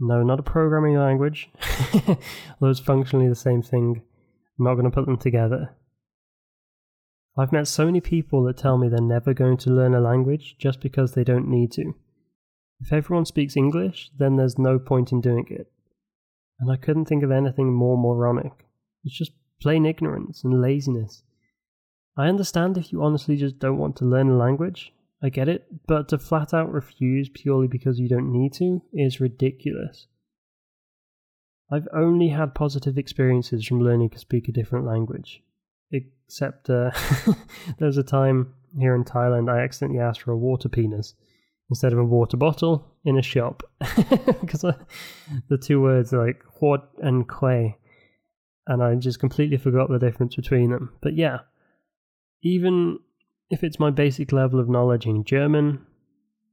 No, 0.00 0.22
not 0.22 0.40
a 0.40 0.42
programming 0.42 0.96
language, 0.96 1.50
although 1.94 2.70
it's 2.70 2.80
functionally 2.80 3.28
the 3.28 3.34
same 3.34 3.62
thing. 3.62 4.02
I'm 4.58 4.64
not 4.64 4.74
going 4.74 4.84
to 4.84 4.90
put 4.90 5.06
them 5.06 5.16
together. 5.16 5.76
I've 7.36 7.52
met 7.52 7.68
so 7.68 7.86
many 7.86 8.00
people 8.00 8.42
that 8.44 8.58
tell 8.58 8.76
me 8.76 8.88
they're 8.88 9.00
never 9.00 9.32
going 9.32 9.56
to 9.58 9.70
learn 9.70 9.94
a 9.94 10.00
language 10.00 10.56
just 10.58 10.80
because 10.80 11.12
they 11.12 11.24
don't 11.24 11.48
need 11.48 11.72
to. 11.72 11.94
If 12.80 12.92
everyone 12.92 13.24
speaks 13.24 13.56
English, 13.56 14.10
then 14.18 14.36
there's 14.36 14.58
no 14.58 14.78
point 14.78 15.12
in 15.12 15.20
doing 15.20 15.46
it. 15.48 15.70
And 16.60 16.70
I 16.70 16.76
couldn't 16.76 17.06
think 17.06 17.22
of 17.22 17.30
anything 17.30 17.72
more 17.72 17.96
moronic. 17.96 18.66
It's 19.04 19.16
just 19.16 19.32
plain 19.60 19.86
ignorance 19.86 20.44
and 20.44 20.60
laziness. 20.60 21.22
I 22.16 22.28
understand 22.28 22.76
if 22.76 22.92
you 22.92 23.02
honestly 23.02 23.36
just 23.36 23.58
don't 23.58 23.78
want 23.78 23.96
to 23.96 24.04
learn 24.04 24.28
a 24.28 24.36
language. 24.36 24.92
I 25.22 25.28
get 25.28 25.48
it, 25.48 25.66
but 25.86 26.08
to 26.08 26.18
flat 26.18 26.52
out 26.52 26.72
refuse 26.72 27.28
purely 27.28 27.68
because 27.68 28.00
you 28.00 28.08
don't 28.08 28.32
need 28.32 28.52
to 28.54 28.82
is 28.92 29.20
ridiculous. 29.20 30.08
I've 31.70 31.88
only 31.94 32.28
had 32.28 32.54
positive 32.54 32.98
experiences 32.98 33.64
from 33.64 33.80
learning 33.80 34.10
to 34.10 34.18
speak 34.18 34.48
a 34.48 34.52
different 34.52 34.84
language. 34.84 35.42
Except 35.92 36.68
uh, 36.68 36.90
there 37.78 37.86
was 37.86 37.98
a 37.98 38.02
time 38.02 38.54
here 38.78 38.94
in 38.94 39.04
Thailand 39.04 39.50
I 39.50 39.62
accidentally 39.62 40.00
asked 40.00 40.22
for 40.22 40.32
a 40.32 40.36
water 40.36 40.68
penis 40.68 41.14
instead 41.70 41.92
of 41.92 41.98
a 41.98 42.04
water 42.04 42.36
bottle 42.36 42.86
in 43.04 43.18
a 43.18 43.22
shop 43.22 43.62
because 44.40 44.64
the 45.48 45.58
two 45.58 45.80
words 45.80 46.12
are 46.12 46.26
like 46.26 46.42
"hot" 46.60 46.88
and 47.02 47.28
"quay," 47.28 47.76
and 48.66 48.82
I 48.82 48.94
just 48.96 49.20
completely 49.20 49.56
forgot 49.56 49.88
the 49.88 49.98
difference 49.98 50.34
between 50.34 50.70
them. 50.70 50.92
But 51.00 51.14
yeah, 51.14 51.40
even 52.42 52.98
if 53.52 53.62
it's 53.62 53.78
my 53.78 53.90
basic 53.90 54.32
level 54.32 54.58
of 54.58 54.68
knowledge 54.70 55.04
in 55.04 55.24
German, 55.24 55.78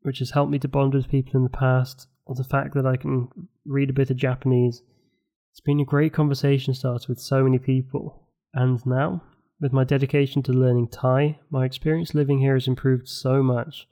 which 0.01 0.19
has 0.19 0.31
helped 0.31 0.51
me 0.51 0.59
to 0.59 0.67
bond 0.67 0.93
with 0.93 1.07
people 1.07 1.37
in 1.37 1.43
the 1.43 1.49
past, 1.49 2.07
or 2.25 2.35
the 2.35 2.43
fact 2.43 2.73
that 2.75 2.85
I 2.85 2.97
can 2.97 3.29
read 3.65 3.89
a 3.89 3.93
bit 3.93 4.11
of 4.11 4.17
Japanese, 4.17 4.83
it's 5.51 5.61
been 5.61 5.79
a 5.79 5.85
great 5.85 6.11
conversation 6.11 6.73
starter 6.73 7.05
with 7.07 7.19
so 7.19 7.41
many 7.41 7.57
people. 7.57 8.27
And 8.53 8.85
now, 8.85 9.23
with 9.61 9.71
my 9.71 9.85
dedication 9.85 10.43
to 10.43 10.51
learning 10.51 10.89
Thai, 10.89 11.39
my 11.49 11.65
experience 11.65 12.13
living 12.13 12.39
here 12.39 12.55
has 12.55 12.67
improved 12.67 13.07
so 13.07 13.41
much. 13.41 13.87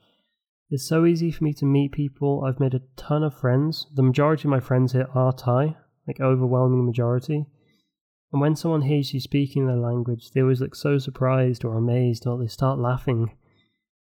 It's 0.69 0.85
so 0.85 1.05
easy 1.05 1.31
for 1.31 1.45
me 1.45 1.53
to 1.53 1.65
meet 1.65 1.93
people. 1.93 2.43
I've 2.45 2.59
made 2.59 2.73
a 2.73 2.81
ton 2.97 3.23
of 3.23 3.33
friends. 3.33 3.87
The 3.95 4.03
majority 4.03 4.43
of 4.43 4.51
my 4.51 4.59
friends 4.59 4.91
here 4.91 5.07
are 5.15 5.31
Thai, 5.31 5.77
like 6.05 6.19
overwhelming 6.19 6.85
majority. 6.85 7.45
And 8.31 8.41
when 8.41 8.55
someone 8.55 8.81
hears 8.81 9.13
you 9.13 9.19
speaking 9.19 9.67
their 9.67 9.77
language, 9.77 10.31
they 10.31 10.41
always 10.41 10.61
look 10.61 10.75
so 10.75 10.97
surprised 10.97 11.63
or 11.63 11.77
amazed 11.77 12.27
or 12.27 12.37
they 12.37 12.47
start 12.47 12.79
laughing. 12.79 13.31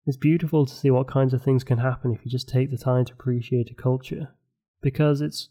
It's 0.05 0.17
beautiful 0.17 0.65
to 0.65 0.73
see 0.73 0.89
what 0.89 1.07
kinds 1.07 1.33
of 1.33 1.43
things 1.43 1.63
can 1.63 1.79
happen 1.79 2.13
if 2.13 2.25
you 2.25 2.31
just 2.31 2.49
take 2.49 2.71
the 2.71 2.77
time 2.77 3.05
to 3.05 3.13
appreciate 3.13 3.69
a 3.69 3.75
culture. 3.75 4.29
Because 4.81 5.21
it's 5.21 5.49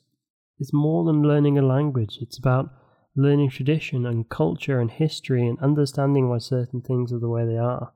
it's 0.58 0.72
more 0.72 1.04
than 1.04 1.22
learning 1.22 1.58
a 1.58 1.62
language, 1.62 2.18
it's 2.22 2.38
about 2.38 2.72
learning 3.14 3.50
tradition 3.50 4.06
and 4.06 4.28
culture 4.28 4.80
and 4.80 4.90
history 4.90 5.46
and 5.46 5.58
understanding 5.60 6.28
why 6.28 6.38
certain 6.38 6.80
things 6.80 7.12
are 7.12 7.18
the 7.18 7.28
way 7.28 7.44
they 7.44 7.58
are. 7.58 7.92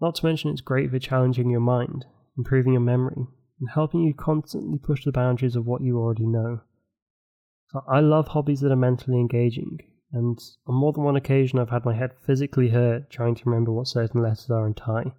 Not 0.00 0.16
to 0.16 0.26
mention 0.26 0.50
it's 0.50 0.60
great 0.60 0.90
for 0.90 0.98
challenging 0.98 1.50
your 1.50 1.60
mind, 1.60 2.06
improving 2.36 2.72
your 2.72 2.82
memory, 2.82 3.26
and 3.60 3.70
helping 3.70 4.02
you 4.02 4.14
constantly 4.14 4.78
push 4.78 5.04
the 5.04 5.12
boundaries 5.12 5.54
of 5.54 5.66
what 5.66 5.82
you 5.82 5.98
already 5.98 6.26
know. 6.26 6.60
I 7.88 8.00
love 8.00 8.28
hobbies 8.28 8.60
that 8.60 8.72
are 8.72 8.76
mentally 8.76 9.18
engaging, 9.18 9.80
and 10.12 10.38
on 10.66 10.74
more 10.74 10.92
than 10.92 11.04
one 11.04 11.16
occasion 11.16 11.58
I've 11.58 11.70
had 11.70 11.84
my 11.84 11.94
head 11.94 12.12
physically 12.26 12.68
hurt 12.68 13.10
trying 13.10 13.34
to 13.36 13.44
remember 13.46 13.72
what 13.72 13.88
certain 13.88 14.22
letters 14.22 14.50
are 14.50 14.66
in 14.66 14.74
Thai. 14.74 15.12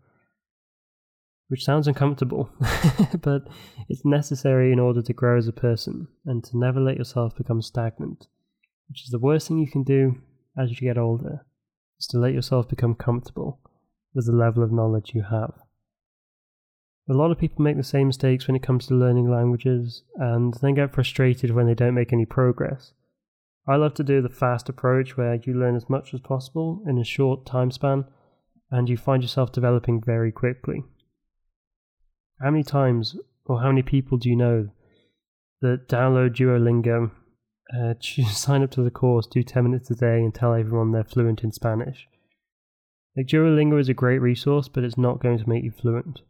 Which 1.47 1.65
sounds 1.65 1.87
uncomfortable, 1.87 2.49
but 3.21 3.47
it's 3.89 4.05
necessary 4.05 4.71
in 4.71 4.79
order 4.79 5.01
to 5.01 5.13
grow 5.13 5.37
as 5.37 5.47
a 5.47 5.53
person 5.53 6.07
and 6.25 6.43
to 6.45 6.57
never 6.57 6.79
let 6.79 6.97
yourself 6.97 7.35
become 7.35 7.61
stagnant, 7.61 8.27
which 8.87 9.03
is 9.03 9.09
the 9.09 9.19
worst 9.19 9.47
thing 9.47 9.59
you 9.59 9.69
can 9.69 9.83
do 9.83 10.21
as 10.57 10.69
you 10.69 10.87
get 10.87 10.97
older, 10.97 11.45
is 11.99 12.07
to 12.07 12.17
let 12.17 12.33
yourself 12.33 12.69
become 12.69 12.95
comfortable 12.95 13.59
with 14.13 14.25
the 14.25 14.31
level 14.31 14.63
of 14.63 14.71
knowledge 14.71 15.11
you 15.13 15.23
have. 15.23 15.53
A 17.09 17.13
lot 17.13 17.31
of 17.31 17.37
people 17.37 17.63
make 17.63 17.75
the 17.75 17.83
same 17.83 18.07
mistakes 18.07 18.47
when 18.47 18.55
it 18.55 18.63
comes 18.63 18.87
to 18.87 18.95
learning 18.95 19.29
languages 19.29 20.03
and 20.15 20.53
then 20.61 20.75
get 20.75 20.93
frustrated 20.93 21.51
when 21.51 21.67
they 21.67 21.73
don't 21.73 21.93
make 21.93 22.13
any 22.13 22.25
progress. 22.25 22.93
I 23.67 23.75
love 23.75 23.93
to 23.95 24.03
do 24.03 24.21
the 24.21 24.29
fast 24.29 24.69
approach 24.69 25.17
where 25.17 25.35
you 25.35 25.53
learn 25.53 25.75
as 25.75 25.89
much 25.89 26.13
as 26.13 26.21
possible 26.21 26.81
in 26.87 26.97
a 26.97 27.03
short 27.03 27.45
time 27.45 27.71
span 27.71 28.05
and 28.71 28.89
you 28.89 28.97
find 28.97 29.21
yourself 29.21 29.51
developing 29.51 30.01
very 30.01 30.31
quickly. 30.31 30.83
How 32.41 32.51
many 32.51 32.63
times 32.63 33.15
or 33.45 33.61
how 33.61 33.67
many 33.67 33.83
people 33.83 34.17
do 34.17 34.29
you 34.29 34.35
know 34.35 34.69
that 35.61 35.87
download 35.87 36.35
Duolingo, 36.35 37.11
uh, 37.77 37.93
sign 38.31 38.63
up 38.63 38.71
to 38.71 38.81
the 38.81 38.91
course, 38.91 39.27
do 39.27 39.43
10 39.43 39.63
minutes 39.63 39.91
a 39.91 39.95
day, 39.95 40.19
and 40.19 40.33
tell 40.33 40.53
everyone 40.53 40.91
they're 40.91 41.03
fluent 41.03 41.43
in 41.43 41.51
Spanish? 41.51 42.07
Like 43.15 43.27
Duolingo 43.27 43.79
is 43.79 43.89
a 43.89 43.93
great 43.93 44.19
resource, 44.19 44.67
but 44.67 44.83
it's 44.83 44.97
not 44.97 45.21
going 45.21 45.37
to 45.37 45.49
make 45.49 45.63
you 45.63 45.71
fluent. 45.71 46.21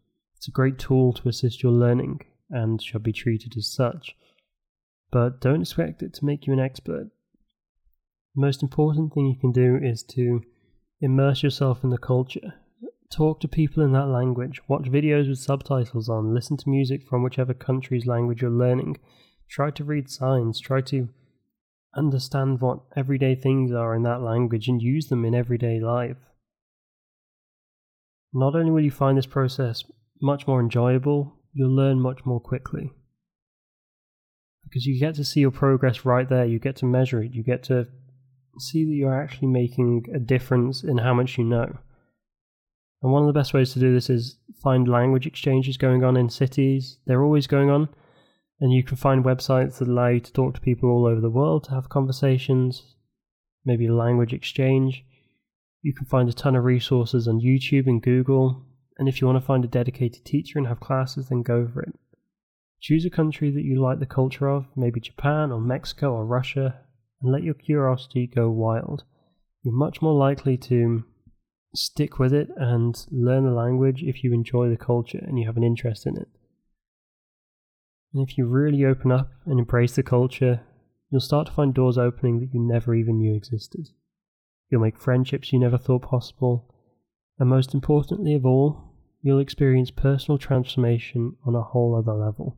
It's 0.44 0.50
a 0.50 0.52
great 0.52 0.78
tool 0.78 1.14
to 1.14 1.30
assist 1.30 1.64
your 1.64 1.72
learning 1.72 2.20
and 2.50 2.82
shall 2.82 3.00
be 3.00 3.14
treated 3.14 3.56
as 3.56 3.72
such, 3.72 4.18
but 5.10 5.40
don't 5.40 5.62
expect 5.62 6.04
it 6.04 6.14
to 6.16 6.26
make 6.26 6.46
you 6.46 6.52
an 6.52 6.60
expert. 6.60 7.12
The 8.36 8.42
most 8.42 8.62
important 8.62 9.14
thing 9.14 9.26
you 9.26 9.38
can 9.40 9.54
do 9.54 9.80
is 9.82 10.04
to 10.04 10.42
immerse 11.00 11.44
yourself 11.44 11.86
in 11.86 11.92
the 11.92 11.98
culture. 11.98 12.56
Talk 13.10 13.40
to 13.40 13.48
people 13.48 13.84
in 13.84 13.94
that 13.94 14.08
language, 14.08 14.60
watch 14.68 14.92
videos 14.92 15.30
with 15.30 15.40
subtitles 15.40 16.10
on, 16.10 16.34
listen 16.34 16.58
to 16.58 16.70
music 16.70 17.08
from 17.08 17.24
whichever 17.24 17.54
country's 17.54 18.06
language 18.06 18.42
you're 18.42 18.52
learning, 18.52 18.98
try 19.50 19.72
to 19.72 19.86
read 19.86 20.10
signs, 20.10 20.60
try 20.60 20.82
to 20.82 21.08
understand 21.96 22.60
what 22.60 22.82
everyday 22.98 23.34
things 23.34 23.72
are 23.72 23.96
in 23.96 24.04
that 24.04 24.22
language 24.22 24.68
and 24.68 24.82
use 24.82 25.08
them 25.08 25.24
in 25.24 25.34
everyday 25.34 25.80
life. 25.80 26.18
Not 28.34 28.58
only 28.58 28.72
will 28.72 28.84
you 28.84 28.92
find 28.92 29.18
this 29.18 29.26
process 29.26 29.86
much 30.24 30.48
more 30.48 30.62
enjoyable, 30.62 31.36
you'll 31.54 31.76
learn 31.76 32.00
much 32.00 32.26
more 32.26 32.40
quickly. 32.40 32.92
Because 34.64 34.86
you 34.86 35.00
get 35.00 35.16
to 35.16 35.26
see 35.26 35.42
your 35.42 35.52
progress 35.52 36.06
right 36.06 36.28
there, 36.28 36.46
you 36.46 36.58
get 36.58 36.78
to 36.78 36.86
measure 36.86 37.22
it, 37.22 37.34
you 37.34 37.44
get 37.44 37.64
to 37.64 37.88
see 38.58 38.86
that 38.86 38.94
you're 38.94 39.22
actually 39.22 39.50
making 39.50 40.06
a 40.16 40.20
difference 40.20 40.84
in 40.84 40.98
how 40.98 41.14
much 41.14 41.38
you 41.38 41.44
know. 41.44 41.78
And 43.02 43.12
one 43.12 43.22
of 43.22 43.28
the 43.28 43.38
best 43.38 43.54
ways 43.54 43.74
to 43.74 43.80
do 43.80 43.94
this 43.94 44.10
is 44.10 44.38
find 44.64 44.88
language 44.88 45.28
exchanges 45.28 45.76
going 45.76 46.06
on 46.06 46.16
in 46.16 46.30
cities. 46.30 47.00
They're 47.06 47.24
always 47.24 47.46
going 47.46 47.70
on. 47.70 47.90
And 48.62 48.72
you 48.72 48.82
can 48.82 48.96
find 48.96 49.26
websites 49.26 49.80
that 49.80 49.90
allow 49.90 50.08
you 50.08 50.22
to 50.22 50.32
talk 50.32 50.56
to 50.56 50.62
people 50.62 50.90
all 50.90 51.06
over 51.06 51.20
the 51.20 51.30
world 51.30 51.66
to 51.66 51.72
have 51.72 51.90
conversations, 51.90 52.96
maybe 53.66 53.90
language 53.90 54.32
exchange. 54.32 55.04
You 55.82 55.94
can 55.94 56.06
find 56.06 56.30
a 56.30 56.34
ton 56.34 56.56
of 56.56 56.64
resources 56.64 57.28
on 57.28 57.42
YouTube 57.42 57.88
and 57.88 58.02
Google 58.02 58.66
and 58.98 59.10
if 59.10 59.20
you 59.20 59.28
want 59.28 59.40
to 59.40 59.46
find 59.46 59.64
a 59.66 59.68
dedicated 59.68 60.26
teacher 60.26 60.60
and 60.60 60.68
have 60.68 60.80
classes, 60.80 61.30
then 61.30 61.42
go 61.42 61.68
for 61.68 61.82
it. 61.82 61.96
Choose 62.82 63.06
a 63.06 63.10
country 63.10 63.50
that 63.50 63.64
you 63.64 63.82
like 63.82 64.00
the 64.00 64.06
culture 64.06 64.50
of, 64.50 64.66
maybe 64.76 65.00
Japan 65.00 65.52
or 65.52 65.62
Mexico 65.62 66.14
or 66.14 66.26
Russia, 66.26 66.82
and 67.22 67.32
let 67.32 67.44
your 67.44 67.54
curiosity 67.54 68.28
go 68.28 68.50
wild. 68.50 69.04
You're 69.64 69.74
much 69.74 70.02
more 70.02 70.14
likely 70.14 70.58
to 70.58 71.06
stick 71.74 72.20
with 72.20 72.34
it 72.34 72.50
and 72.58 73.06
learn 73.10 73.46
the 73.46 73.52
language 73.52 74.04
if 74.04 74.24
you 74.24 74.34
enjoy 74.34 74.70
the 74.70 74.78
culture 74.78 75.24
and 75.26 75.40
you 75.40 75.46
have 75.46 75.58
an 75.58 75.64
interest 75.64 76.06
in 76.06 76.18
it. 76.18 76.28
And 78.14 78.28
if 78.28 78.38
you 78.38 78.46
really 78.46 78.86
open 78.86 79.12
up 79.12 79.32
and 79.46 79.58
embrace 79.58 79.96
the 79.96 80.04
culture, 80.04 80.62
you'll 81.10 81.22
start 81.22 81.48
to 81.48 81.54
find 81.54 81.74
doors 81.74 81.98
opening 81.98 82.40
that 82.42 82.54
you 82.54 82.60
never 82.60 82.94
even 82.94 83.18
knew 83.18 83.34
existed. 83.34 83.90
You'll 84.70 84.82
make 84.82 84.98
friendships 84.98 85.52
you 85.52 85.60
never 85.60 85.78
thought 85.78 86.04
possible, 86.04 86.73
and 87.44 87.50
most 87.50 87.74
importantly 87.74 88.34
of 88.36 88.46
all, 88.46 88.82
you'll 89.22 89.42
experience 89.42 89.92
personal 89.92 90.38
transformation 90.38 91.36
on 91.46 91.54
a 91.56 91.62
whole 91.62 91.94
other 91.94 92.14
level. 92.14 92.58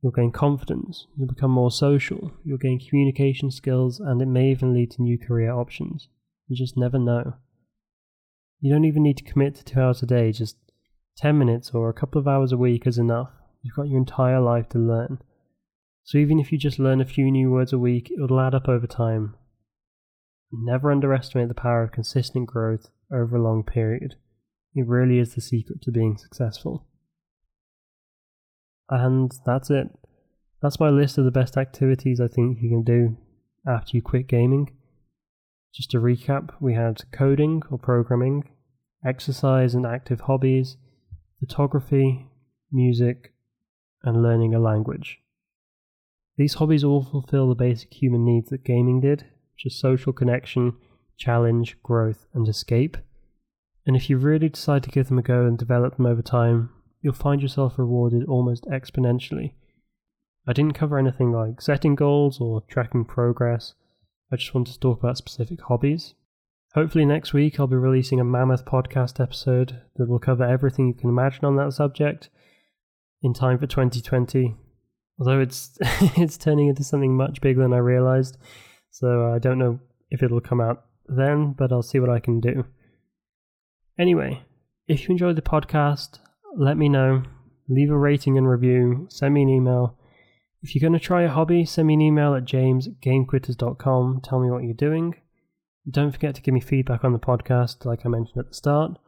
You'll 0.00 0.12
gain 0.12 0.30
confidence, 0.30 1.08
you'll 1.16 1.26
become 1.26 1.50
more 1.50 1.72
social, 1.72 2.30
you'll 2.44 2.58
gain 2.58 2.78
communication 2.78 3.50
skills, 3.50 3.98
and 3.98 4.22
it 4.22 4.28
may 4.28 4.52
even 4.52 4.72
lead 4.72 4.92
to 4.92 5.02
new 5.02 5.18
career 5.18 5.50
options. 5.50 6.08
You 6.46 6.54
just 6.54 6.76
never 6.76 7.00
know. 7.00 7.34
You 8.60 8.72
don't 8.72 8.84
even 8.84 9.02
need 9.02 9.16
to 9.16 9.24
commit 9.24 9.56
to 9.56 9.64
two 9.64 9.80
hours 9.80 10.04
a 10.04 10.06
day, 10.06 10.30
just 10.30 10.56
10 11.16 11.36
minutes 11.36 11.72
or 11.72 11.88
a 11.88 11.92
couple 11.92 12.20
of 12.20 12.28
hours 12.28 12.52
a 12.52 12.56
week 12.56 12.86
is 12.86 12.96
enough. 12.96 13.32
You've 13.60 13.74
got 13.74 13.88
your 13.88 13.98
entire 13.98 14.40
life 14.40 14.68
to 14.68 14.78
learn. 14.78 15.18
So 16.04 16.16
even 16.16 16.38
if 16.38 16.52
you 16.52 16.58
just 16.58 16.78
learn 16.78 17.00
a 17.00 17.04
few 17.04 17.28
new 17.28 17.50
words 17.50 17.72
a 17.72 17.78
week, 17.78 18.12
it'll 18.12 18.38
add 18.38 18.54
up 18.54 18.68
over 18.68 18.86
time. 18.86 19.34
Never 20.52 20.90
underestimate 20.90 21.48
the 21.48 21.54
power 21.54 21.82
of 21.82 21.92
consistent 21.92 22.46
growth 22.46 22.90
over 23.12 23.36
a 23.36 23.42
long 23.42 23.62
period. 23.62 24.16
It 24.74 24.86
really 24.86 25.18
is 25.18 25.34
the 25.34 25.40
secret 25.40 25.80
to 25.82 25.92
being 25.92 26.16
successful. 26.16 26.86
And 28.88 29.32
that's 29.46 29.70
it. 29.70 29.88
That's 30.60 30.80
my 30.80 30.90
list 30.90 31.18
of 31.18 31.24
the 31.24 31.30
best 31.30 31.56
activities 31.56 32.20
I 32.20 32.28
think 32.28 32.58
you 32.60 32.68
can 32.68 32.82
do 32.82 33.16
after 33.66 33.96
you 33.96 34.02
quit 34.02 34.26
gaming. 34.26 34.76
Just 35.72 35.90
to 35.92 35.98
recap, 35.98 36.50
we 36.60 36.74
had 36.74 37.10
coding 37.12 37.62
or 37.70 37.78
programming, 37.78 38.44
exercise 39.04 39.74
and 39.74 39.86
active 39.86 40.22
hobbies, 40.22 40.76
photography, 41.38 42.28
music, 42.72 43.32
and 44.02 44.22
learning 44.22 44.54
a 44.54 44.58
language. 44.58 45.20
These 46.36 46.54
hobbies 46.54 46.84
all 46.84 47.04
fulfill 47.04 47.48
the 47.48 47.54
basic 47.54 47.92
human 47.94 48.24
needs 48.24 48.50
that 48.50 48.64
gaming 48.64 49.00
did, 49.00 49.26
which 49.60 49.74
is 49.74 49.78
social 49.78 50.12
connection, 50.12 50.72
challenge, 51.18 51.76
growth, 51.82 52.26
and 52.32 52.48
escape. 52.48 52.96
And 53.86 53.94
if 53.94 54.08
you 54.08 54.16
really 54.16 54.48
decide 54.48 54.82
to 54.84 54.90
give 54.90 55.08
them 55.08 55.18
a 55.18 55.22
go 55.22 55.44
and 55.44 55.58
develop 55.58 55.96
them 55.96 56.06
over 56.06 56.22
time, 56.22 56.70
you'll 57.02 57.12
find 57.12 57.42
yourself 57.42 57.78
rewarded 57.78 58.24
almost 58.24 58.64
exponentially. 58.64 59.52
I 60.46 60.54
didn't 60.54 60.74
cover 60.74 60.98
anything 60.98 61.32
like 61.32 61.60
setting 61.60 61.94
goals 61.94 62.40
or 62.40 62.62
tracking 62.68 63.04
progress. 63.04 63.74
I 64.32 64.36
just 64.36 64.54
wanted 64.54 64.72
to 64.72 64.80
talk 64.80 64.98
about 65.00 65.18
specific 65.18 65.60
hobbies. 65.60 66.14
Hopefully, 66.74 67.04
next 67.04 67.34
week 67.34 67.60
I'll 67.60 67.66
be 67.66 67.76
releasing 67.76 68.18
a 68.18 68.24
mammoth 68.24 68.64
podcast 68.64 69.20
episode 69.20 69.82
that 69.96 70.08
will 70.08 70.18
cover 70.18 70.44
everything 70.44 70.88
you 70.88 70.94
can 70.94 71.10
imagine 71.10 71.44
on 71.44 71.56
that 71.56 71.74
subject 71.74 72.30
in 73.22 73.34
time 73.34 73.58
for 73.58 73.66
2020. 73.66 74.54
Although 75.18 75.40
it's 75.40 75.76
it's 76.16 76.38
turning 76.38 76.68
into 76.68 76.84
something 76.84 77.14
much 77.14 77.42
bigger 77.42 77.60
than 77.60 77.74
I 77.74 77.78
realized, 77.78 78.38
so 78.90 79.26
uh, 79.26 79.34
I 79.34 79.38
don't 79.38 79.58
know 79.58 79.80
if 80.10 80.22
it'll 80.22 80.40
come 80.40 80.60
out 80.60 80.84
then, 81.06 81.52
but 81.52 81.72
I'll 81.72 81.82
see 81.82 82.00
what 82.00 82.10
I 82.10 82.20
can 82.20 82.40
do. 82.40 82.64
Anyway, 83.98 84.42
if 84.88 85.04
you 85.04 85.12
enjoyed 85.12 85.36
the 85.36 85.42
podcast, 85.42 86.18
let 86.56 86.76
me 86.76 86.88
know. 86.88 87.22
Leave 87.68 87.90
a 87.90 87.96
rating 87.96 88.36
and 88.36 88.48
review. 88.48 89.06
Send 89.10 89.34
me 89.34 89.42
an 89.42 89.48
email. 89.48 89.96
If 90.62 90.74
you're 90.74 90.80
going 90.80 90.98
to 90.98 91.04
try 91.04 91.22
a 91.22 91.28
hobby, 91.28 91.64
send 91.64 91.88
me 91.88 91.94
an 91.94 92.00
email 92.00 92.34
at 92.34 92.44
james@gamequitters.com. 92.44 94.20
Tell 94.22 94.40
me 94.40 94.50
what 94.50 94.64
you're 94.64 94.74
doing. 94.74 95.14
Don't 95.88 96.12
forget 96.12 96.34
to 96.34 96.42
give 96.42 96.52
me 96.52 96.60
feedback 96.60 97.04
on 97.04 97.12
the 97.12 97.18
podcast, 97.18 97.84
like 97.84 98.04
I 98.04 98.08
mentioned 98.08 98.38
at 98.38 98.48
the 98.48 98.54
start. 98.54 98.98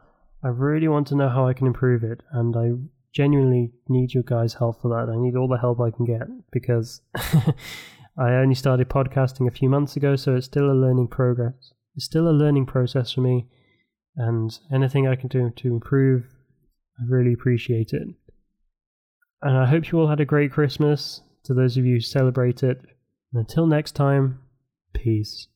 I 0.42 0.49
really 0.49 0.88
want 0.88 1.07
to 1.09 1.14
know 1.14 1.29
how 1.29 1.47
I 1.47 1.53
can 1.53 1.66
improve 1.66 2.03
it, 2.03 2.23
and 2.33 2.57
I 2.57 2.73
genuinely 3.12 3.73
need 3.88 4.14
your 4.14 4.23
guys' 4.23 4.55
help 4.55 4.81
for 4.81 4.88
that. 4.88 5.12
I 5.12 5.16
need 5.16 5.37
all 5.37 5.49
the 5.49 5.59
help 5.59 5.81
I 5.81 5.90
can 5.90 6.05
get 6.05 6.27
because 6.51 7.03
I 8.18 8.35
only 8.35 8.55
started 8.55 8.88
podcasting 8.88 9.48
a 9.48 9.53
few 9.53 9.68
months 9.68 9.96
ago, 9.96 10.16
so 10.16 10.37
it's 10.37 10.46
still 10.46 10.70
a 10.70 10.75
learning 10.75 11.09
progress. 11.09 11.72
It's 11.96 12.05
still 12.05 12.29
a 12.29 12.31
learning 12.31 12.66
process 12.66 13.12
for 13.12 13.20
me, 13.22 13.48
and 14.16 14.59
anything 14.72 15.09
I 15.09 15.16
can 15.16 15.29
do 15.29 15.51
to 15.51 15.68
improve, 15.68 16.25
I 16.98 17.05
really 17.09 17.33
appreciate 17.33 17.92
it. 17.92 18.09
And 19.40 19.57
I 19.57 19.66
hope 19.66 19.90
you 19.90 19.98
all 19.98 20.09
had 20.09 20.20
a 20.20 20.27
great 20.27 20.53
Christmas. 20.53 21.22
To 21.44 21.55
those 21.55 21.77
of 21.77 21.85
you 21.85 21.94
who 21.94 22.01
celebrate 22.01 22.62
it, 22.62 22.79
and 23.33 23.40
until 23.40 23.66
next 23.66 23.92
time, 23.96 24.38
peace. 24.94 25.48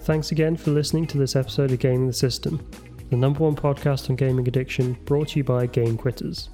Thanks 0.00 0.32
again 0.32 0.56
for 0.56 0.72
listening 0.72 1.06
to 1.08 1.18
this 1.18 1.36
episode 1.36 1.70
of 1.70 1.78
Gaming 1.78 2.08
the 2.08 2.12
System, 2.12 2.68
the 3.10 3.16
number 3.16 3.44
one 3.44 3.54
podcast 3.54 4.10
on 4.10 4.16
gaming 4.16 4.48
addiction, 4.48 4.94
brought 5.04 5.28
to 5.28 5.38
you 5.38 5.44
by 5.44 5.66
Game 5.66 5.96
Quitters. 5.96 6.48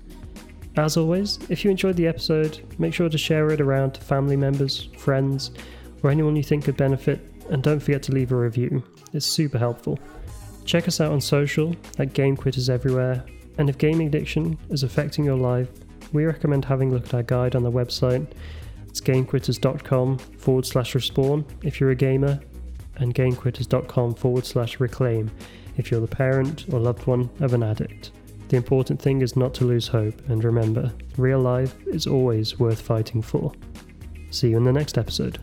As 0.76 0.96
always, 0.96 1.38
if 1.48 1.64
you 1.64 1.70
enjoyed 1.70 1.96
the 1.96 2.06
episode, 2.06 2.60
make 2.78 2.92
sure 2.92 3.08
to 3.08 3.16
share 3.16 3.50
it 3.50 3.60
around 3.62 3.92
to 3.92 4.00
family 4.02 4.36
members, 4.36 4.88
friends, 4.98 5.50
or 6.02 6.10
anyone 6.10 6.36
you 6.36 6.42
think 6.42 6.64
could 6.64 6.76
benefit, 6.76 7.20
and 7.50 7.62
don't 7.62 7.80
forget 7.80 8.02
to 8.04 8.12
leave 8.12 8.30
a 8.32 8.36
review. 8.36 8.82
It's 9.14 9.24
super 9.24 9.58
helpful. 9.58 9.98
Check 10.66 10.86
us 10.86 11.00
out 11.00 11.12
on 11.12 11.20
social 11.20 11.74
at 11.98 12.12
Game 12.12 12.36
Quitters 12.36 12.68
Everywhere, 12.68 13.24
and 13.56 13.70
if 13.70 13.78
gaming 13.78 14.08
addiction 14.08 14.58
is 14.68 14.82
affecting 14.82 15.24
your 15.24 15.36
life, 15.36 15.68
we 16.12 16.26
recommend 16.26 16.64
having 16.64 16.90
a 16.90 16.94
look 16.94 17.06
at 17.06 17.14
our 17.14 17.22
guide 17.22 17.56
on 17.56 17.62
the 17.62 17.72
website 17.72 18.26
It's 18.88 19.00
gamequitters.com 19.00 20.18
forward 20.18 20.66
slash 20.66 20.94
respawn 20.94 21.44
if 21.62 21.80
you're 21.80 21.90
a 21.90 21.96
gamer, 21.96 22.40
and 22.96 23.14
gamequitters.com 23.14 24.14
forward 24.14 24.44
slash 24.44 24.78
reclaim 24.78 25.30
if 25.78 25.90
you're 25.90 26.00
the 26.00 26.06
parent 26.06 26.66
or 26.72 26.80
loved 26.80 27.06
one 27.06 27.30
of 27.40 27.54
an 27.54 27.62
addict. 27.62 28.10
The 28.48 28.56
important 28.56 29.00
thing 29.00 29.22
is 29.22 29.36
not 29.36 29.54
to 29.54 29.64
lose 29.64 29.88
hope, 29.88 30.28
and 30.28 30.42
remember, 30.44 30.92
real 31.16 31.40
life 31.40 31.74
is 31.86 32.06
always 32.06 32.58
worth 32.58 32.80
fighting 32.80 33.22
for. 33.22 33.52
See 34.30 34.50
you 34.50 34.56
in 34.56 34.64
the 34.64 34.72
next 34.72 34.98
episode. 34.98 35.38